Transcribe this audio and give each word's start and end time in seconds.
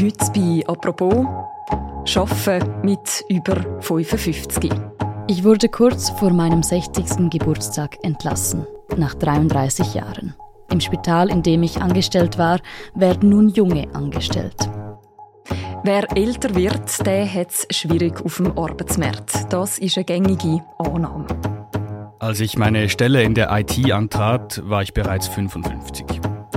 Heute 0.00 0.30
bei 0.32 0.62
«Apropos» 0.68 1.26
Arbeiten 2.14 2.82
mit 2.82 3.24
über 3.28 3.56
55. 3.80 4.70
Ich 5.26 5.42
wurde 5.42 5.68
kurz 5.68 6.10
vor 6.10 6.30
meinem 6.30 6.62
60. 6.62 7.28
Geburtstag 7.28 7.98
entlassen, 8.04 8.64
nach 8.96 9.14
33 9.14 9.94
Jahren. 9.94 10.36
Im 10.70 10.80
Spital, 10.80 11.30
in 11.30 11.42
dem 11.42 11.64
ich 11.64 11.82
angestellt 11.82 12.38
war, 12.38 12.60
werden 12.94 13.30
nun 13.30 13.48
Junge 13.48 13.88
angestellt. 13.92 14.70
Wer 15.82 16.16
älter 16.16 16.54
wird, 16.54 17.04
der 17.04 17.26
hat 17.26 17.50
es 17.50 17.66
schwierig 17.76 18.24
auf 18.24 18.36
dem 18.36 18.56
Arbeitsmarkt. 18.56 19.52
Das 19.52 19.80
ist 19.80 19.96
eine 19.96 20.04
gängige 20.04 20.62
Annahme. 20.78 21.26
Als 22.20 22.38
ich 22.38 22.56
meine 22.56 22.88
Stelle 22.88 23.24
in 23.24 23.34
der 23.34 23.50
IT 23.50 23.90
antrat, 23.90 24.62
war 24.64 24.82
ich 24.82 24.94
bereits 24.94 25.26
55. 25.26 26.06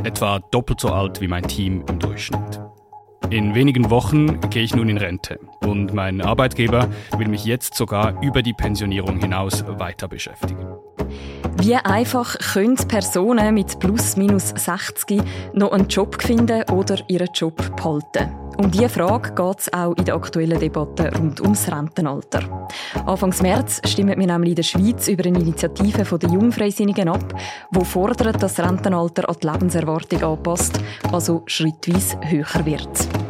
Etwa 0.03 0.37
doppelt 0.51 0.79
so 0.79 0.89
alt 0.89 1.21
wie 1.21 1.27
mein 1.27 1.43
Team 1.43 1.83
im 1.89 1.97
Durchschnitt. 1.97 2.70
In 3.29 3.55
wenigen 3.55 3.89
Wochen 3.89 4.39
gehe 4.49 4.63
ich 4.63 4.75
nun 4.75 4.89
in 4.89 4.97
Rente 4.97 5.39
und 5.65 5.93
mein 5.93 6.21
Arbeitgeber 6.21 6.89
will 7.17 7.27
mich 7.27 7.45
jetzt 7.45 7.75
sogar 7.75 8.21
über 8.21 8.41
die 8.41 8.53
Pensionierung 8.53 9.19
hinaus 9.19 9.63
weiter 9.67 10.07
beschäftigen. 10.07 10.65
Wie 11.57 11.75
einfach 11.75 12.37
können 12.37 12.75
Personen 12.75 13.53
mit 13.53 13.79
plus 13.79 14.17
minus 14.17 14.49
60 14.49 15.21
noch 15.53 15.71
einen 15.71 15.87
Job 15.87 16.21
finden 16.21 16.63
oder 16.71 16.97
ihren 17.07 17.29
Job 17.33 17.75
behalten? 17.75 18.31
Um 18.61 18.69
diese 18.69 18.89
Frage 18.89 19.33
geht 19.33 19.59
es 19.59 19.73
auch 19.73 19.93
in 19.97 20.05
der 20.05 20.13
aktuellen 20.13 20.59
Debatte 20.59 21.11
rund 21.17 21.41
ums 21.41 21.67
Rentenalter. 21.71 22.67
Anfangs 23.07 23.41
März 23.41 23.81
stimmen 23.87 24.19
wir 24.19 24.27
nämlich 24.27 24.51
in 24.51 24.55
der 24.55 24.63
Schweiz 24.63 25.07
über 25.07 25.25
eine 25.25 25.39
Initiative 25.39 26.19
der 26.19 26.29
Jungfreisinnigen 26.29 27.09
ab, 27.09 27.33
die 27.71 27.83
fordert, 27.85 28.35
dass 28.35 28.55
das 28.55 28.59
Rentenalter 28.59 29.27
an 29.27 29.35
die 29.41 29.47
Lebenserwartung 29.47 30.23
anpasst, 30.23 30.79
also 31.11 31.41
schrittweise 31.47 32.19
höher 32.23 32.63
wird. 32.63 33.20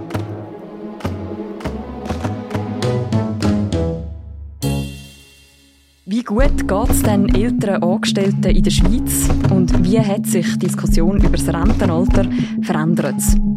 Wie 6.12 6.23
gut 6.23 6.67
geht 6.67 6.90
es 6.90 7.04
den 7.04 7.34
älteren 7.34 7.81
Angestellten 7.81 8.44
in 8.44 8.62
der 8.62 8.70
Schweiz 8.70 9.30
und 9.50 9.72
wie 9.86 9.98
hat 9.98 10.26
sich 10.26 10.45
die 10.58 10.68
Diskussion 10.68 11.20
über 11.20 11.38
das 11.38 11.48
Rentenalter 11.48 12.26
verändert? 12.64 13.16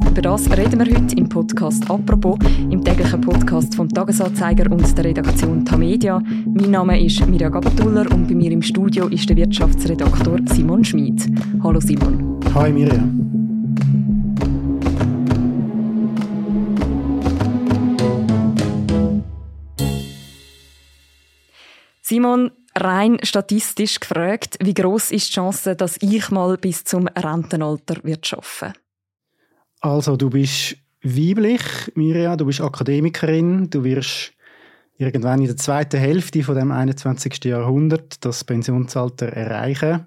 Über 0.08 0.22
das 0.22 0.48
reden 0.56 0.78
wir 0.78 0.96
heute 0.96 1.16
im 1.16 1.28
Podcast 1.28 1.90
«Apropos», 1.90 2.38
im 2.70 2.84
täglichen 2.84 3.20
Podcast 3.22 3.74
vom 3.74 3.88
Tagesanzeiger 3.88 4.70
und 4.70 4.96
der 4.96 5.04
Redaktion 5.04 5.64
Tamedia. 5.64 6.22
Mein 6.46 6.70
Name 6.70 7.04
ist 7.04 7.26
Mirja 7.26 7.48
Gabatuller 7.48 8.08
und 8.12 8.28
bei 8.28 8.36
mir 8.36 8.52
im 8.52 8.62
Studio 8.62 9.08
ist 9.08 9.28
der 9.28 9.36
Wirtschaftsredaktor 9.36 10.38
Simon 10.46 10.84
Schmid. 10.84 11.28
Hallo 11.60 11.80
Simon. 11.80 12.38
Hi 12.54 12.72
Mirja. 12.72 13.02
Simon, 22.06 22.50
rein 22.76 23.16
statistisch 23.22 23.98
gefragt, 23.98 24.58
wie 24.62 24.74
groß 24.74 25.10
ist 25.10 25.30
die 25.30 25.32
Chance, 25.32 25.74
dass 25.74 25.96
ich 26.02 26.30
mal 26.30 26.58
bis 26.58 26.84
zum 26.84 27.08
Rentenalter 27.08 27.96
wird 28.02 28.26
schaffen? 28.26 28.74
Also 29.80 30.14
du 30.18 30.28
bist 30.28 30.76
weiblich, 31.02 31.62
Mirja, 31.94 32.36
du 32.36 32.44
bist 32.44 32.60
Akademikerin, 32.60 33.70
du 33.70 33.84
wirst 33.84 34.34
irgendwann 34.98 35.40
in 35.40 35.46
der 35.46 35.56
zweiten 35.56 35.98
Hälfte 35.98 36.42
von 36.42 36.56
dem 36.56 36.72
21. 36.72 37.42
Jahrhundert 37.42 38.22
das 38.22 38.44
Pensionsalter 38.44 39.28
erreichen. 39.28 40.06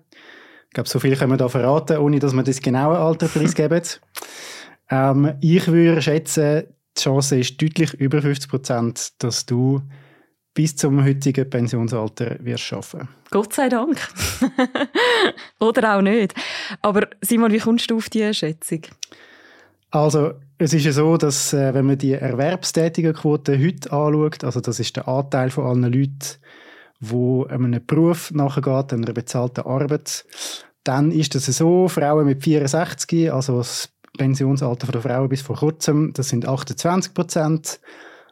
Ich 0.67 0.73
glaube, 0.73 0.89
so 0.89 0.99
viel 0.99 1.15
können 1.15 1.31
wir 1.31 1.37
da 1.37 1.49
verraten, 1.49 1.97
ohne 1.97 2.19
dass 2.19 2.33
wir 2.33 2.43
das 2.43 2.61
genaue 2.61 2.99
Alter 2.99 3.27
preisgeben. 3.27 3.81
ähm, 4.91 5.33
ich 5.41 5.65
würde 5.67 6.03
schätzen, 6.03 6.65
die 6.95 7.01
Chance 7.01 7.39
ist 7.39 7.59
deutlich 7.59 7.95
über 7.95 8.21
50 8.21 8.51
Prozent, 8.51 9.13
dass 9.23 9.47
du 9.47 9.81
bis 10.57 10.75
zum 10.75 11.05
heutigen 11.05 11.47
Pensionsalter 11.47 12.37
wirst 12.39 12.63
schaffen. 12.63 13.07
Gott 13.29 13.53
sei 13.53 13.69
Dank. 13.69 13.99
Oder 15.59 15.95
auch 15.95 16.01
nicht. 16.01 16.33
Aber 16.81 17.07
Simon, 17.21 17.51
wie 17.51 17.59
kommst 17.59 17.91
du 17.91 17.97
auf 17.97 18.09
diese 18.09 18.33
Schätzung? 18.33 18.81
Also, 19.91 20.31
es 20.57 20.73
ist 20.73 20.83
ja 20.83 20.91
so, 20.93 21.15
dass 21.15 21.53
äh, 21.53 21.75
wenn 21.75 21.85
man 21.85 21.99
die 21.99 22.13
Erwerbstätigenquote 22.13 23.59
heute 23.59 23.91
anschaut, 23.91 24.43
also 24.43 24.59
das 24.59 24.79
ist 24.79 24.95
der 24.95 25.07
Anteil 25.07 25.51
von 25.51 25.65
allen 25.65 25.93
Leuten, 25.93 26.39
die 27.01 27.45
einem 27.49 27.85
Beruf 27.85 28.31
nachgeht, 28.31 28.93
einer 28.93 29.13
bezahlten 29.13 29.63
Arbeit, 29.63 30.25
dann 30.83 31.11
ist 31.11 31.35
das 31.35 31.45
so, 31.45 31.87
Frauen 31.87 32.25
mit 32.25 32.43
64, 32.43 33.31
also 33.31 33.59
das 33.59 33.89
Pensionsalter 34.17 34.91
der 34.91 35.01
Frauen 35.01 35.29
bis 35.29 35.43
vor 35.43 35.57
kurzem, 35.57 36.13
das 36.13 36.29
sind 36.29 36.47
28 36.47 37.13
Prozent. 37.13 37.79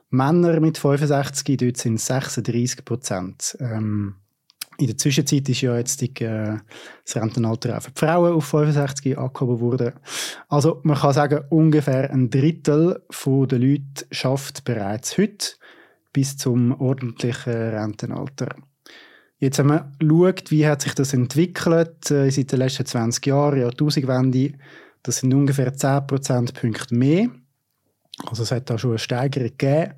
Männer 0.10 0.60
mit 0.60 0.78
65, 0.78 1.58
dort 1.58 1.78
sind 1.78 1.96
es 1.96 2.06
36 2.06 2.86
Prozent. 2.86 3.58
Ähm, 3.60 4.16
in 4.78 4.88
der 4.88 4.98
Zwischenzeit 4.98 5.48
ist 5.48 5.62
ja 5.62 5.78
jetzt 5.78 6.02
die, 6.02 6.12
äh, 6.24 6.58
das 7.06 7.16
Rentenalter 7.16 7.78
auch 7.78 7.82
für 7.82 7.92
die 7.92 8.00
Frauen 8.00 8.34
auf 8.34 8.46
65 8.46 9.18
angehoben 9.18 9.60
worden. 9.62 9.94
Also 10.50 10.82
man 10.84 10.98
kann 10.98 11.14
sagen, 11.14 11.46
ungefähr 11.50 12.12
ein 12.12 12.30
Drittel 12.30 13.02
der 13.26 13.60
Leute 13.60 14.06
schafft 14.12 14.66
bereits 14.66 15.18
heute 15.18 15.48
bis 16.12 16.38
zum 16.38 16.80
ordentlichen 16.80 17.54
Rentenalter. 17.54 18.50
Jetzt, 19.38 19.60
wenn 19.60 19.68
man 19.68 19.96
schaut, 20.02 20.52
wie 20.52 20.66
hat 20.66 20.82
sich 20.82 20.94
das 20.94 21.14
entwickelt 21.14 22.10
äh, 22.10 22.30
seit 22.30 22.52
den 22.52 22.60
letzten 22.60 22.86
20 22.86 23.26
Jahren, 23.26 23.60
Jahrtausendwende, 23.60 24.54
das 25.04 25.18
sind 25.18 25.34
ungefähr 25.34 25.74
10 25.74 26.08
Prozentpunkte 26.08 26.96
mehr. 26.96 27.30
Also 28.24 28.44
es 28.44 28.52
hat 28.52 28.70
da 28.70 28.78
schon 28.78 28.92
eine 28.92 29.00
Steigerung 29.00 29.50
gegeben. 29.50 29.94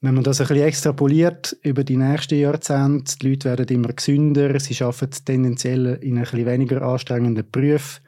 Wenn 0.00 0.14
man 0.14 0.22
das 0.22 0.40
ein 0.40 0.46
bisschen 0.46 0.64
extrapoliert 0.64 1.56
über 1.62 1.82
die 1.82 1.96
nächsten 1.96 2.38
Jahrzehnte, 2.38 3.18
die 3.18 3.30
Leute 3.30 3.48
werden 3.48 3.66
immer 3.68 3.92
gesünder, 3.92 4.60
sie 4.60 4.84
arbeiten 4.84 5.24
tendenziell 5.24 5.98
in 6.02 6.18
ein 6.18 6.22
bisschen 6.22 6.46
weniger 6.46 6.82
anstrengenden 6.82 7.50
Berufen, 7.50 8.04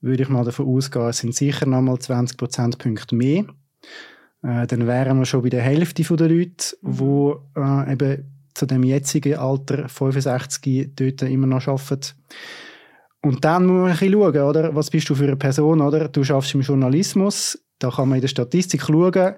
würde 0.00 0.22
ich 0.22 0.28
mal 0.28 0.44
davon 0.44 0.68
ausgehen, 0.68 1.08
es 1.08 1.18
sind 1.18 1.34
sicher 1.34 1.66
noch 1.66 1.80
mal 1.80 1.98
20 1.98 2.36
Prozentpunkte 2.36 3.16
mehr. 3.16 3.44
Äh, 4.42 4.68
dann 4.68 4.86
wären 4.86 5.18
wir 5.18 5.24
schon 5.24 5.42
bei 5.42 5.48
der 5.48 5.62
Hälfte 5.62 6.02
der 6.16 6.28
Leute, 6.28 6.76
die 6.80 7.32
äh, 7.56 7.92
eben 7.92 8.32
zu 8.54 8.66
dem 8.66 8.84
jetzigen 8.84 9.36
Alter 9.36 9.88
65 9.88 10.92
dort 10.94 11.22
immer 11.22 11.48
noch 11.48 11.66
arbeiten. 11.66 12.12
Und 13.22 13.44
dann 13.44 13.66
muss 13.66 13.72
man 13.72 13.86
ein 13.86 13.92
bisschen 13.92 14.12
schauen, 14.12 14.42
oder? 14.42 14.74
was 14.74 14.90
bist 14.90 15.10
du 15.10 15.14
für 15.16 15.24
eine 15.24 15.36
Person? 15.36 15.80
Oder? 15.80 16.08
Du 16.08 16.22
schaffst 16.22 16.54
im 16.54 16.60
Journalismus, 16.60 17.58
da 17.78 17.90
kann 17.90 18.08
man 18.08 18.16
in 18.16 18.22
der 18.22 18.28
Statistik 18.28 18.82
schauen, 18.82 19.34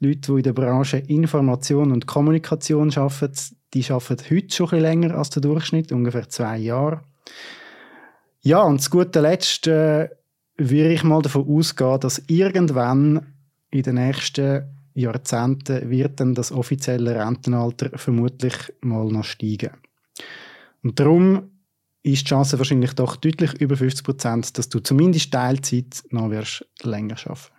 Leute, 0.00 0.32
die 0.32 0.38
in 0.38 0.42
der 0.42 0.52
Branche 0.52 0.98
Information 0.98 1.92
und 1.92 2.06
Kommunikation 2.06 2.92
arbeiten, 2.94 3.56
die 3.74 3.84
arbeiten 3.90 4.24
heute 4.30 4.54
schon 4.54 4.70
ein 4.70 4.80
länger 4.80 5.14
als 5.16 5.30
der 5.30 5.42
Durchschnitt, 5.42 5.92
ungefähr 5.92 6.28
zwei 6.28 6.58
Jahre. 6.58 7.02
Ja, 8.40 8.62
und 8.62 8.80
zu 8.80 8.90
guter 8.90 9.20
Letzt 9.20 9.66
äh, 9.66 10.08
würde 10.56 10.92
ich 10.92 11.02
mal 11.02 11.22
davon 11.22 11.48
ausgehen, 11.48 12.00
dass 12.00 12.22
irgendwann 12.28 13.26
in 13.70 13.82
den 13.82 13.96
nächsten 13.96 14.64
Jahrzehnten 14.94 15.90
wird 15.90 16.20
dann 16.20 16.34
das 16.34 16.52
offizielle 16.52 17.14
Rentenalter 17.14 17.90
vermutlich 17.98 18.54
mal 18.80 19.06
noch 19.06 19.24
steigen. 19.24 19.70
Und 20.82 20.98
darum 20.98 21.50
ist 22.02 22.22
die 22.22 22.28
Chance 22.28 22.58
wahrscheinlich 22.58 22.94
doch 22.94 23.16
deutlich 23.16 23.60
über 23.60 23.76
50 23.76 24.04
Prozent, 24.04 24.58
dass 24.58 24.68
du 24.68 24.80
zumindest 24.80 25.32
Teilzeit 25.32 26.04
noch 26.10 26.30
wirst 26.30 26.64
länger 26.82 27.16
arbeiten 27.26 27.57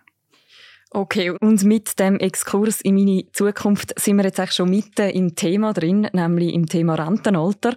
Okay, 0.92 1.30
und 1.40 1.62
mit 1.62 2.00
dem 2.00 2.18
Exkurs 2.18 2.80
in 2.80 2.96
meine 2.96 3.24
Zukunft 3.32 3.98
sind 3.98 4.16
wir 4.16 4.24
jetzt 4.24 4.40
eigentlich 4.40 4.54
schon 4.56 4.70
mitten 4.70 5.08
im 5.10 5.36
Thema 5.36 5.72
drin, 5.72 6.08
nämlich 6.12 6.52
im 6.52 6.66
Thema 6.66 6.96
Rentenalter. 6.96 7.76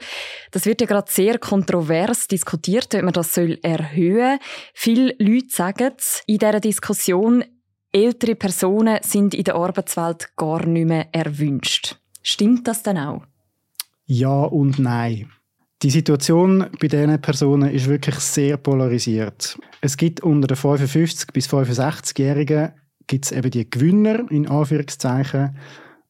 Das 0.49 0.65
wird 0.65 0.81
ja 0.81 0.87
gerade 0.87 1.11
sehr 1.11 1.37
kontrovers 1.37 2.27
diskutiert, 2.27 2.95
ob 2.95 3.03
man 3.03 3.13
das 3.13 3.35
soll 3.35 3.59
erhöhen 3.61 4.39
soll. 4.39 4.47
Viele 4.73 5.15
Leute 5.19 5.49
sagen 5.49 5.91
in 6.25 6.39
dieser 6.39 6.59
Diskussion, 6.59 7.43
ältere 7.91 8.33
Personen 8.33 8.97
sind 9.03 9.35
in 9.35 9.43
der 9.43 9.55
Arbeitswelt 9.55 10.35
gar 10.35 10.65
nicht 10.65 10.87
mehr 10.87 11.07
erwünscht. 11.11 11.99
Stimmt 12.23 12.67
das 12.67 12.81
denn 12.81 12.97
auch? 12.97 13.23
Ja 14.05 14.41
und 14.43 14.79
nein. 14.79 15.29
Die 15.83 15.91
Situation 15.91 16.65
bei 16.79 16.87
diesen 16.87 17.21
Personen 17.21 17.69
ist 17.69 17.87
wirklich 17.87 18.15
sehr 18.15 18.57
polarisiert. 18.57 19.59
Es 19.81 19.97
gibt 19.97 20.21
unter 20.21 20.47
den 20.47 20.57
55- 20.57 21.31
bis 21.31 21.47
65-Jährigen 21.47 22.71
gibt 23.07 23.25
es 23.25 23.31
eben 23.31 23.51
die 23.51 23.69
Gewinner, 23.69 24.29
in 24.31 24.47
Anführungszeichen, 24.47 25.57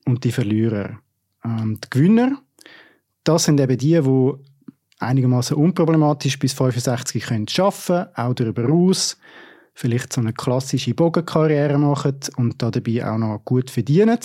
und 0.06 0.24
die 0.24 0.32
Verlierer. 0.32 1.00
Ähm, 1.44 1.80
die 1.84 1.90
Gewinner, 1.90 2.38
das 3.24 3.46
sind 3.46 3.60
eben 3.60 3.78
die, 3.78 4.02
die 4.02 4.32
einigermaßen 5.00 5.56
unproblematisch 5.56 6.40
bis 6.40 6.54
65 6.54 7.26
können 7.26 7.48
arbeiten, 7.58 8.10
auch 8.16 8.34
darüber 8.34 8.64
hinaus, 8.64 9.18
vielleicht 9.74 10.14
so 10.14 10.22
eine 10.22 10.34
klassische 10.34 10.94
Bogenkarriere 10.94 11.78
machen 11.78 12.20
und 12.38 12.62
dabei 12.62 13.06
auch 13.06 13.18
noch 13.18 13.42
gut 13.44 13.70
verdienen. 13.70 14.20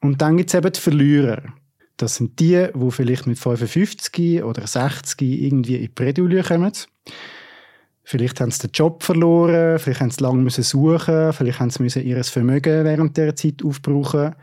Und 0.00 0.22
dann 0.22 0.36
gibt 0.36 0.50
es 0.50 0.54
eben 0.54 0.72
die 0.72 0.80
Verlierer. 0.80 1.42
Das 1.96 2.16
sind 2.16 2.38
die, 2.38 2.68
die 2.72 2.90
vielleicht 2.90 3.26
mit 3.26 3.38
55 3.38 4.42
oder 4.44 4.66
60 4.66 5.20
irgendwie 5.20 5.76
in 5.76 5.82
die 5.82 5.88
Bredouille 5.88 6.42
kommen 6.44 6.72
Vielleicht 8.10 8.40
haben 8.40 8.50
sie 8.50 8.60
den 8.60 8.70
Job 8.72 9.02
verloren, 9.02 9.78
vielleicht 9.78 10.00
haben 10.00 10.10
sie 10.10 10.22
lange 10.22 10.40
müssen 10.40 10.64
suchen, 10.64 11.30
vielleicht 11.34 11.60
haben 11.60 11.68
sie 11.68 11.82
müssen 11.82 12.02
ihr 12.02 12.24
Vermögen 12.24 12.86
während 12.86 13.18
der 13.18 13.36
Zeit 13.36 13.62
aufbrauchen. 13.62 14.34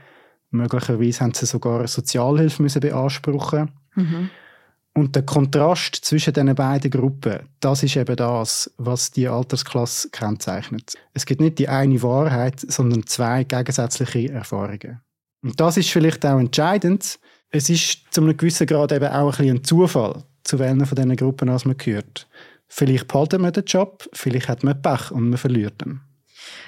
Möglicherweise 0.52 1.22
haben 1.22 1.34
sie 1.34 1.48
sogar 1.48 1.88
Sozialhilfe 1.88 2.62
müssen 2.62 2.80
beanspruchen. 2.80 3.72
Mhm. 3.96 4.30
Und 4.94 5.16
der 5.16 5.24
Kontrast 5.24 5.96
zwischen 5.96 6.32
diesen 6.32 6.54
beiden 6.54 6.92
Gruppen, 6.92 7.40
das 7.60 7.82
ist 7.82 7.96
eben 7.96 8.16
das, 8.16 8.72
was 8.78 9.10
die 9.10 9.28
Altersklasse 9.28 10.12
kennzeichnet. 10.12 10.94
Es 11.16 11.26
gibt 11.26 11.42
nicht 11.42 11.58
die 11.58 11.68
eine 11.68 12.04
Wahrheit, 12.04 12.60
sondern 12.60 13.08
zwei 13.08 13.46
gegensätzliche 13.46 14.32
Erfahrungen. 14.32 15.02
Und 15.42 15.60
das 15.60 15.78
ist 15.78 15.90
vielleicht 15.90 16.24
auch 16.24 16.38
entscheidend. 16.38 17.18
Es 17.50 17.72
ist 17.72 18.14
zu 18.14 18.22
einem 18.22 18.38
gewissen 18.38 18.68
Grad 18.68 18.92
eben 18.92 19.08
auch 19.08 19.26
ein, 19.26 19.30
bisschen 19.32 19.58
ein 19.58 19.64
Zufall, 19.64 20.24
zu 20.44 20.60
welchen 20.60 20.86
von 20.86 20.96
diesen 20.96 21.16
Gruppen 21.16 21.50
als 21.50 21.66
man 21.66 21.78
gehört. 21.78 22.28
Vielleicht 22.68 23.08
behalten 23.08 23.42
man 23.42 23.54
den 23.54 23.66
Job, 23.66 24.08
vielleicht 24.14 24.50
hat 24.50 24.64
man 24.64 24.82
Pech 24.82 25.12
und 25.12 25.30
man 25.30 25.38
verliert 25.38 25.86
ihn. 25.86 26.02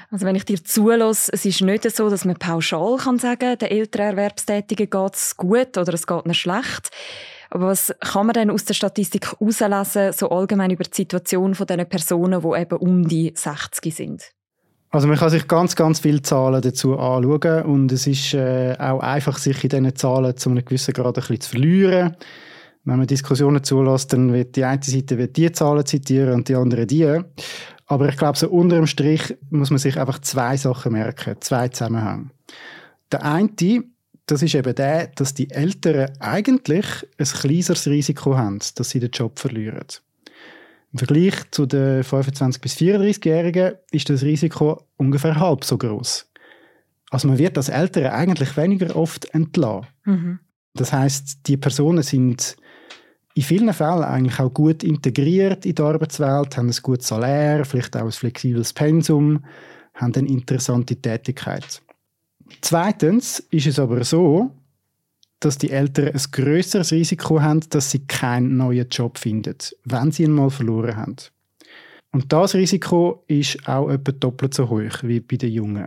Also 0.09 0.25
wenn 0.25 0.35
ich 0.35 0.45
dir 0.45 0.63
zulasse, 0.63 1.31
es 1.33 1.45
ist 1.45 1.61
nicht 1.61 1.89
so, 1.95 2.09
dass 2.09 2.25
man 2.25 2.37
pauschal 2.37 2.97
kann 2.97 3.19
sagen 3.19 3.39
kann, 3.39 3.57
den 3.57 3.69
älteren 3.69 4.07
Erwerbstätigen 4.07 4.89
geht 4.89 5.13
es 5.13 5.35
gut 5.35 5.77
oder 5.77 5.93
es 5.93 6.07
geht 6.07 6.25
ihnen 6.25 6.33
schlecht. 6.33 6.89
Aber 7.49 7.67
was 7.67 7.93
kann 7.99 8.25
man 8.25 8.33
denn 8.33 8.49
aus 8.49 8.65
der 8.65 8.73
Statistik 8.73 9.31
herauslesen, 9.31 10.13
so 10.13 10.29
allgemein 10.29 10.71
über 10.71 10.83
die 10.83 10.95
Situation 10.95 11.55
von 11.55 11.67
diesen 11.67 11.87
Personen, 11.87 12.41
die 12.41 12.59
eben 12.59 12.77
um 12.77 13.07
die 13.07 13.33
60 13.35 13.95
sind? 13.95 14.31
Also 14.89 15.07
man 15.07 15.17
kann 15.17 15.29
sich 15.29 15.47
ganz, 15.47 15.75
ganz 15.75 15.99
viele 15.99 16.21
Zahlen 16.21 16.61
dazu 16.61 16.97
anschauen 16.97 17.63
und 17.63 17.91
es 17.91 18.07
ist 18.07 18.33
äh, 18.33 18.75
auch 18.79 18.99
einfach, 18.99 19.37
sich 19.37 19.61
in 19.63 19.69
diesen 19.69 19.95
Zahlen 19.95 20.37
zu 20.37 20.49
einem 20.49 20.63
gewissen 20.63 20.93
Grad 20.93 21.17
ein 21.17 21.21
bisschen 21.21 21.41
zu 21.41 21.49
verlieren 21.51 22.15
wenn 22.87 22.99
man 22.99 23.07
Diskussionen 23.07 23.61
zulässt, 23.65 24.13
dann 24.13 24.31
wird 24.31 24.55
die 24.55 24.63
eine 24.63 24.81
Seite 24.81 25.17
wird 25.17 25.35
die 25.35 25.51
Zahlen 25.51 25.85
zitieren 25.85 26.35
und 26.35 26.47
die 26.47 26.55
andere 26.55 26.87
die. 26.87 27.19
Aber 27.85 28.07
ich 28.07 28.15
glaube, 28.15 28.37
so 28.37 28.49
unter 28.49 28.77
dem 28.77 28.87
Strich 28.87 29.35
muss 29.49 29.69
man 29.71 29.79
sich 29.79 29.99
einfach 29.99 30.19
zwei 30.19 30.55
Sachen 30.55 30.93
merken, 30.93 31.35
zwei 31.41 31.67
Zusammenhänge. 31.67 32.29
Der 33.11 33.25
eine, 33.25 33.49
das 34.25 34.41
ist 34.41 34.55
eben 34.55 34.73
der, 34.73 35.07
dass 35.07 35.33
die 35.33 35.51
Eltern 35.51 36.11
eigentlich 36.19 36.85
ein 37.17 37.25
kleineres 37.25 37.87
Risiko 37.87 38.37
haben, 38.37 38.59
dass 38.75 38.89
sie 38.89 39.01
den 39.01 39.11
Job 39.11 39.37
verlieren. 39.37 39.85
Im 40.93 40.99
Vergleich 40.99 41.35
zu 41.51 41.65
den 41.65 42.03
25- 42.03 42.61
bis 42.61 42.75
34-Jährigen 42.77 43.73
ist 43.91 44.09
das 44.09 44.23
Risiko 44.23 44.85
ungefähr 44.95 45.37
halb 45.37 45.65
so 45.65 45.77
groß. 45.77 46.25
Also 47.09 47.27
man 47.27 47.37
wird 47.37 47.57
als 47.57 47.67
Eltern 47.67 48.13
eigentlich 48.13 48.55
weniger 48.55 48.95
oft 48.95 49.25
entlassen. 49.33 49.87
Mhm. 50.05 50.39
Das 50.73 50.93
heißt, 50.93 51.39
die 51.47 51.57
Personen 51.57 52.03
sind 52.03 52.55
in 53.37 53.43
vielen 53.43 53.71
Fällen 53.71 54.03
eigentlich 54.03 54.39
auch 54.39 54.51
gut 54.51 54.83
integriert 54.83 55.63
in 55.67 55.75
die 55.75 55.81
Arbeitswelt, 55.81 56.57
haben 56.57 56.69
ein 56.69 56.75
gutes 56.81 57.07
Salär, 57.07 57.65
vielleicht 57.65 57.95
auch 57.95 58.05
ein 58.05 58.11
flexibles 58.11 58.73
Pensum, 58.73 59.45
haben 59.93 60.13
eine 60.15 60.27
interessante 60.27 60.95
Tätigkeit. 60.95 61.83
Zweitens 62.61 63.39
ist 63.51 63.67
es 63.67 63.77
aber 63.77 64.03
so, 64.03 64.49
dass 65.39 65.59
die 65.59 65.69
Eltern 65.69 66.15
ein 66.15 66.21
größeres 66.31 66.91
Risiko 66.91 67.39
haben, 67.39 67.59
dass 67.69 67.91
sie 67.91 68.07
keinen 68.07 68.57
neuen 68.57 68.89
Job 68.89 69.19
finden, 69.19 69.55
wenn 69.85 70.11
sie 70.11 70.23
ihn 70.23 70.31
mal 70.31 70.49
verloren 70.49 70.95
haben. 70.97 71.17
Und 72.11 72.33
das 72.33 72.55
Risiko 72.55 73.23
ist 73.27 73.67
auch 73.69 73.91
etwa 73.91 74.13
doppelt 74.13 74.55
so 74.55 74.67
hoch 74.67 75.03
wie 75.03 75.19
bei 75.19 75.35
den 75.35 75.51
Jungen. 75.51 75.85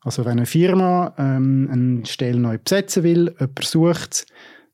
Also 0.00 0.26
wenn 0.26 0.32
eine 0.32 0.44
Firma 0.44 1.14
ähm, 1.16 1.68
eine 1.72 2.04
Stelle 2.04 2.38
neu 2.38 2.58
besetzen 2.58 3.04
will, 3.04 3.34
jemand 3.40 3.64
sucht, 3.64 4.26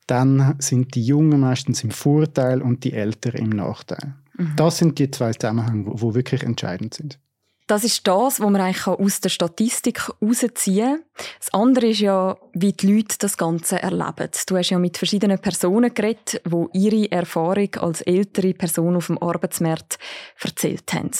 dann 0.06 0.56
sind 0.58 0.94
die 0.94 1.04
Jungen 1.04 1.40
meistens 1.40 1.82
im 1.82 1.90
Vorteil 1.90 2.62
und 2.62 2.84
die 2.84 2.92
Älteren 2.92 3.40
im 3.40 3.50
Nachteil. 3.50 4.14
Mhm. 4.36 4.54
Das 4.56 4.78
sind 4.78 4.98
die 4.98 5.10
zwei 5.10 5.32
Zusammenhänge, 5.32 5.86
wo, 5.86 6.00
wo 6.00 6.14
wirklich 6.14 6.42
entscheidend 6.42 6.94
sind. 6.94 7.18
Das 7.66 7.82
ist 7.82 8.06
das, 8.06 8.40
was 8.40 8.50
man 8.50 8.60
eigentlich 8.60 8.86
aus 8.86 9.20
der 9.20 9.30
Statistik 9.30 10.08
herausziehen 10.20 10.96
kann. 10.96 11.24
Das 11.38 11.54
andere 11.54 11.86
ist 11.86 12.00
ja, 12.00 12.36
wie 12.52 12.72
die 12.72 12.92
Leute 12.92 13.16
das 13.18 13.38
Ganze 13.38 13.82
erleben. 13.82 14.28
Du 14.46 14.56
hast 14.56 14.68
ja 14.68 14.78
mit 14.78 14.98
verschiedenen 14.98 15.38
Personen 15.38 15.94
geredet, 15.94 16.42
die 16.44 16.66
ihre 16.74 17.10
Erfahrung 17.10 17.74
als 17.76 18.02
ältere 18.02 18.52
Person 18.52 18.96
auf 18.96 19.06
dem 19.06 19.16
Arbeitsmarkt 19.16 19.98
erzählt 20.42 20.92
haben. 20.92 21.10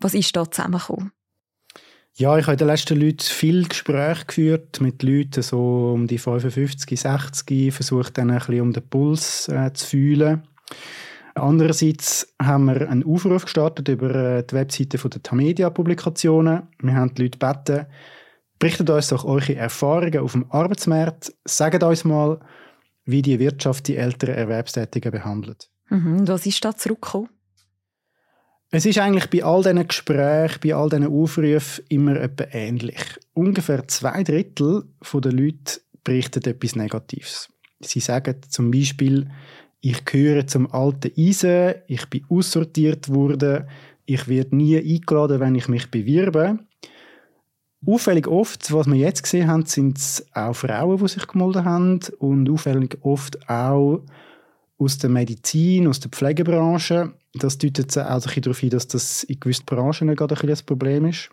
Was 0.00 0.14
ist 0.14 0.34
da 0.34 0.50
zusammengekommen? 0.50 1.12
Ja, 2.14 2.36
ich 2.36 2.44
habe 2.44 2.52
in 2.52 2.58
den 2.58 2.66
letzten 2.66 3.00
Leuten 3.00 3.22
viel 3.22 3.66
Gespräche 3.66 4.26
geführt 4.26 4.80
mit 4.80 5.02
Leuten 5.02 5.42
so 5.42 5.92
um 5.94 6.06
die 6.06 6.18
55, 6.18 7.00
60, 7.00 7.72
versucht 7.72 8.18
dann 8.18 8.30
ein 8.30 8.38
bisschen 8.38 8.60
um 8.60 8.72
den 8.72 8.86
Puls 8.86 9.48
äh, 9.48 9.72
zu 9.72 9.86
fühlen. 9.86 10.42
Andererseits 11.34 12.34
haben 12.40 12.66
wir 12.66 12.88
einen 12.90 13.04
Aufruf 13.04 13.44
gestartet 13.44 13.88
über 13.88 14.14
äh, 14.14 14.44
die 14.44 14.54
Webseite 14.54 14.98
der 14.98 15.22
Tamedia 15.22 15.70
Publikationen. 15.70 16.68
Wir 16.80 16.94
haben 16.94 17.14
die 17.14 17.22
Leute 17.22 17.38
gebeten, 17.38 17.86
berichtet 18.58 18.90
uns 18.90 19.08
doch 19.08 19.24
eure 19.24 19.56
Erfahrungen 19.56 20.18
auf 20.18 20.32
dem 20.32 20.50
Arbeitsmarkt. 20.50 21.32
Sagt 21.46 21.82
uns 21.82 22.04
mal, 22.04 22.40
wie 23.06 23.22
die 23.22 23.38
Wirtschaft 23.38 23.88
die 23.88 23.96
älteren 23.96 24.34
Erwerbstätigen 24.34 25.10
behandelt. 25.10 25.70
Mhm, 25.88 26.28
was 26.28 26.44
ist 26.44 26.62
da 26.62 26.76
zurückgekommen? 26.76 27.30
Es 28.74 28.86
ist 28.86 28.96
eigentlich 28.96 29.28
bei 29.28 29.44
all 29.44 29.62
diesen 29.62 29.86
Gesprächen, 29.86 30.60
bei 30.64 30.74
all 30.74 30.88
diesen 30.88 31.06
Aufrufen 31.06 31.84
immer 31.90 32.16
etwa 32.16 32.44
ähnlich. 32.52 32.96
Ungefähr 33.34 33.86
zwei 33.86 34.22
Drittel 34.22 34.84
der 35.12 35.32
Leute 35.32 35.82
berichten 36.02 36.42
etwas 36.42 36.74
Negatives. 36.74 37.50
Sie 37.80 38.00
sagen 38.00 38.36
zum 38.48 38.70
Beispiel, 38.70 39.28
ich 39.82 40.06
gehöre 40.06 40.46
zum 40.46 40.72
alten 40.72 41.12
Eisen, 41.18 41.74
ich 41.86 42.06
bin 42.06 42.24
aussortiert 42.30 43.10
worden, 43.10 43.68
ich 44.06 44.26
werde 44.26 44.56
nie 44.56 44.78
eingeladen, 44.78 45.40
wenn 45.40 45.54
ich 45.54 45.68
mich 45.68 45.90
bewirbe. 45.90 46.58
Auffällig 47.86 48.26
oft, 48.26 48.72
was 48.72 48.86
wir 48.86 48.96
jetzt 48.96 49.24
gesehen 49.24 49.48
haben, 49.48 49.66
sind 49.66 49.98
es 49.98 50.26
auch 50.32 50.54
Frauen, 50.56 50.96
die 50.96 51.08
sich 51.08 51.26
gemeldet 51.26 51.66
haben 51.66 52.00
und 52.20 52.48
auffällig 52.48 52.96
oft 53.02 53.50
auch 53.50 54.02
aus 54.82 54.98
der 54.98 55.10
Medizin, 55.10 55.86
aus 55.86 56.00
der 56.00 56.10
Pflegebranche. 56.10 57.12
Das 57.34 57.58
deutet 57.58 57.96
auch 57.96 58.20
darauf 58.20 58.58
hin, 58.58 58.70
dass 58.70 58.88
das 58.88 59.24
in 59.24 59.40
gewissen 59.40 59.64
Branchen 59.64 60.14
gerade 60.14 60.36
ein, 60.40 60.48
ein 60.48 60.66
Problem 60.66 61.06
ist. 61.06 61.30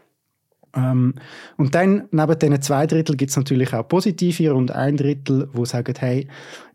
Ähm, 0.75 1.15
und 1.57 1.75
dann, 1.75 2.07
neben 2.11 2.39
diesen 2.39 2.61
zwei 2.61 2.87
Drittel, 2.87 3.15
gibt 3.15 3.31
es 3.31 3.37
natürlich 3.37 3.73
auch 3.73 3.87
positive 3.87 4.53
und 4.53 4.71
ein 4.71 4.97
Drittel, 4.97 5.49
wo 5.53 5.65
sagen, 5.65 5.95
hey, 5.97 6.27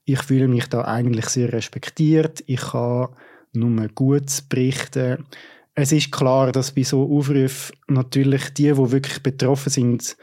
ich 0.04 0.22
fühle 0.22 0.48
mich 0.48 0.66
da 0.68 0.82
eigentlich 0.84 1.26
sehr 1.26 1.52
respektiert, 1.52 2.42
ich 2.46 2.60
kann 2.60 3.08
nur 3.52 3.88
gut 3.94 4.42
berichten. 4.48 5.24
Es 5.74 5.92
ist 5.92 6.12
klar, 6.12 6.52
dass 6.52 6.72
bei 6.72 6.82
so 6.82 7.02
Aufrufen 7.10 7.76
natürlich 7.88 8.52
die, 8.54 8.72
die 8.72 8.76
wirklich 8.76 9.22
betroffen 9.22 9.70
sind, 9.70 10.16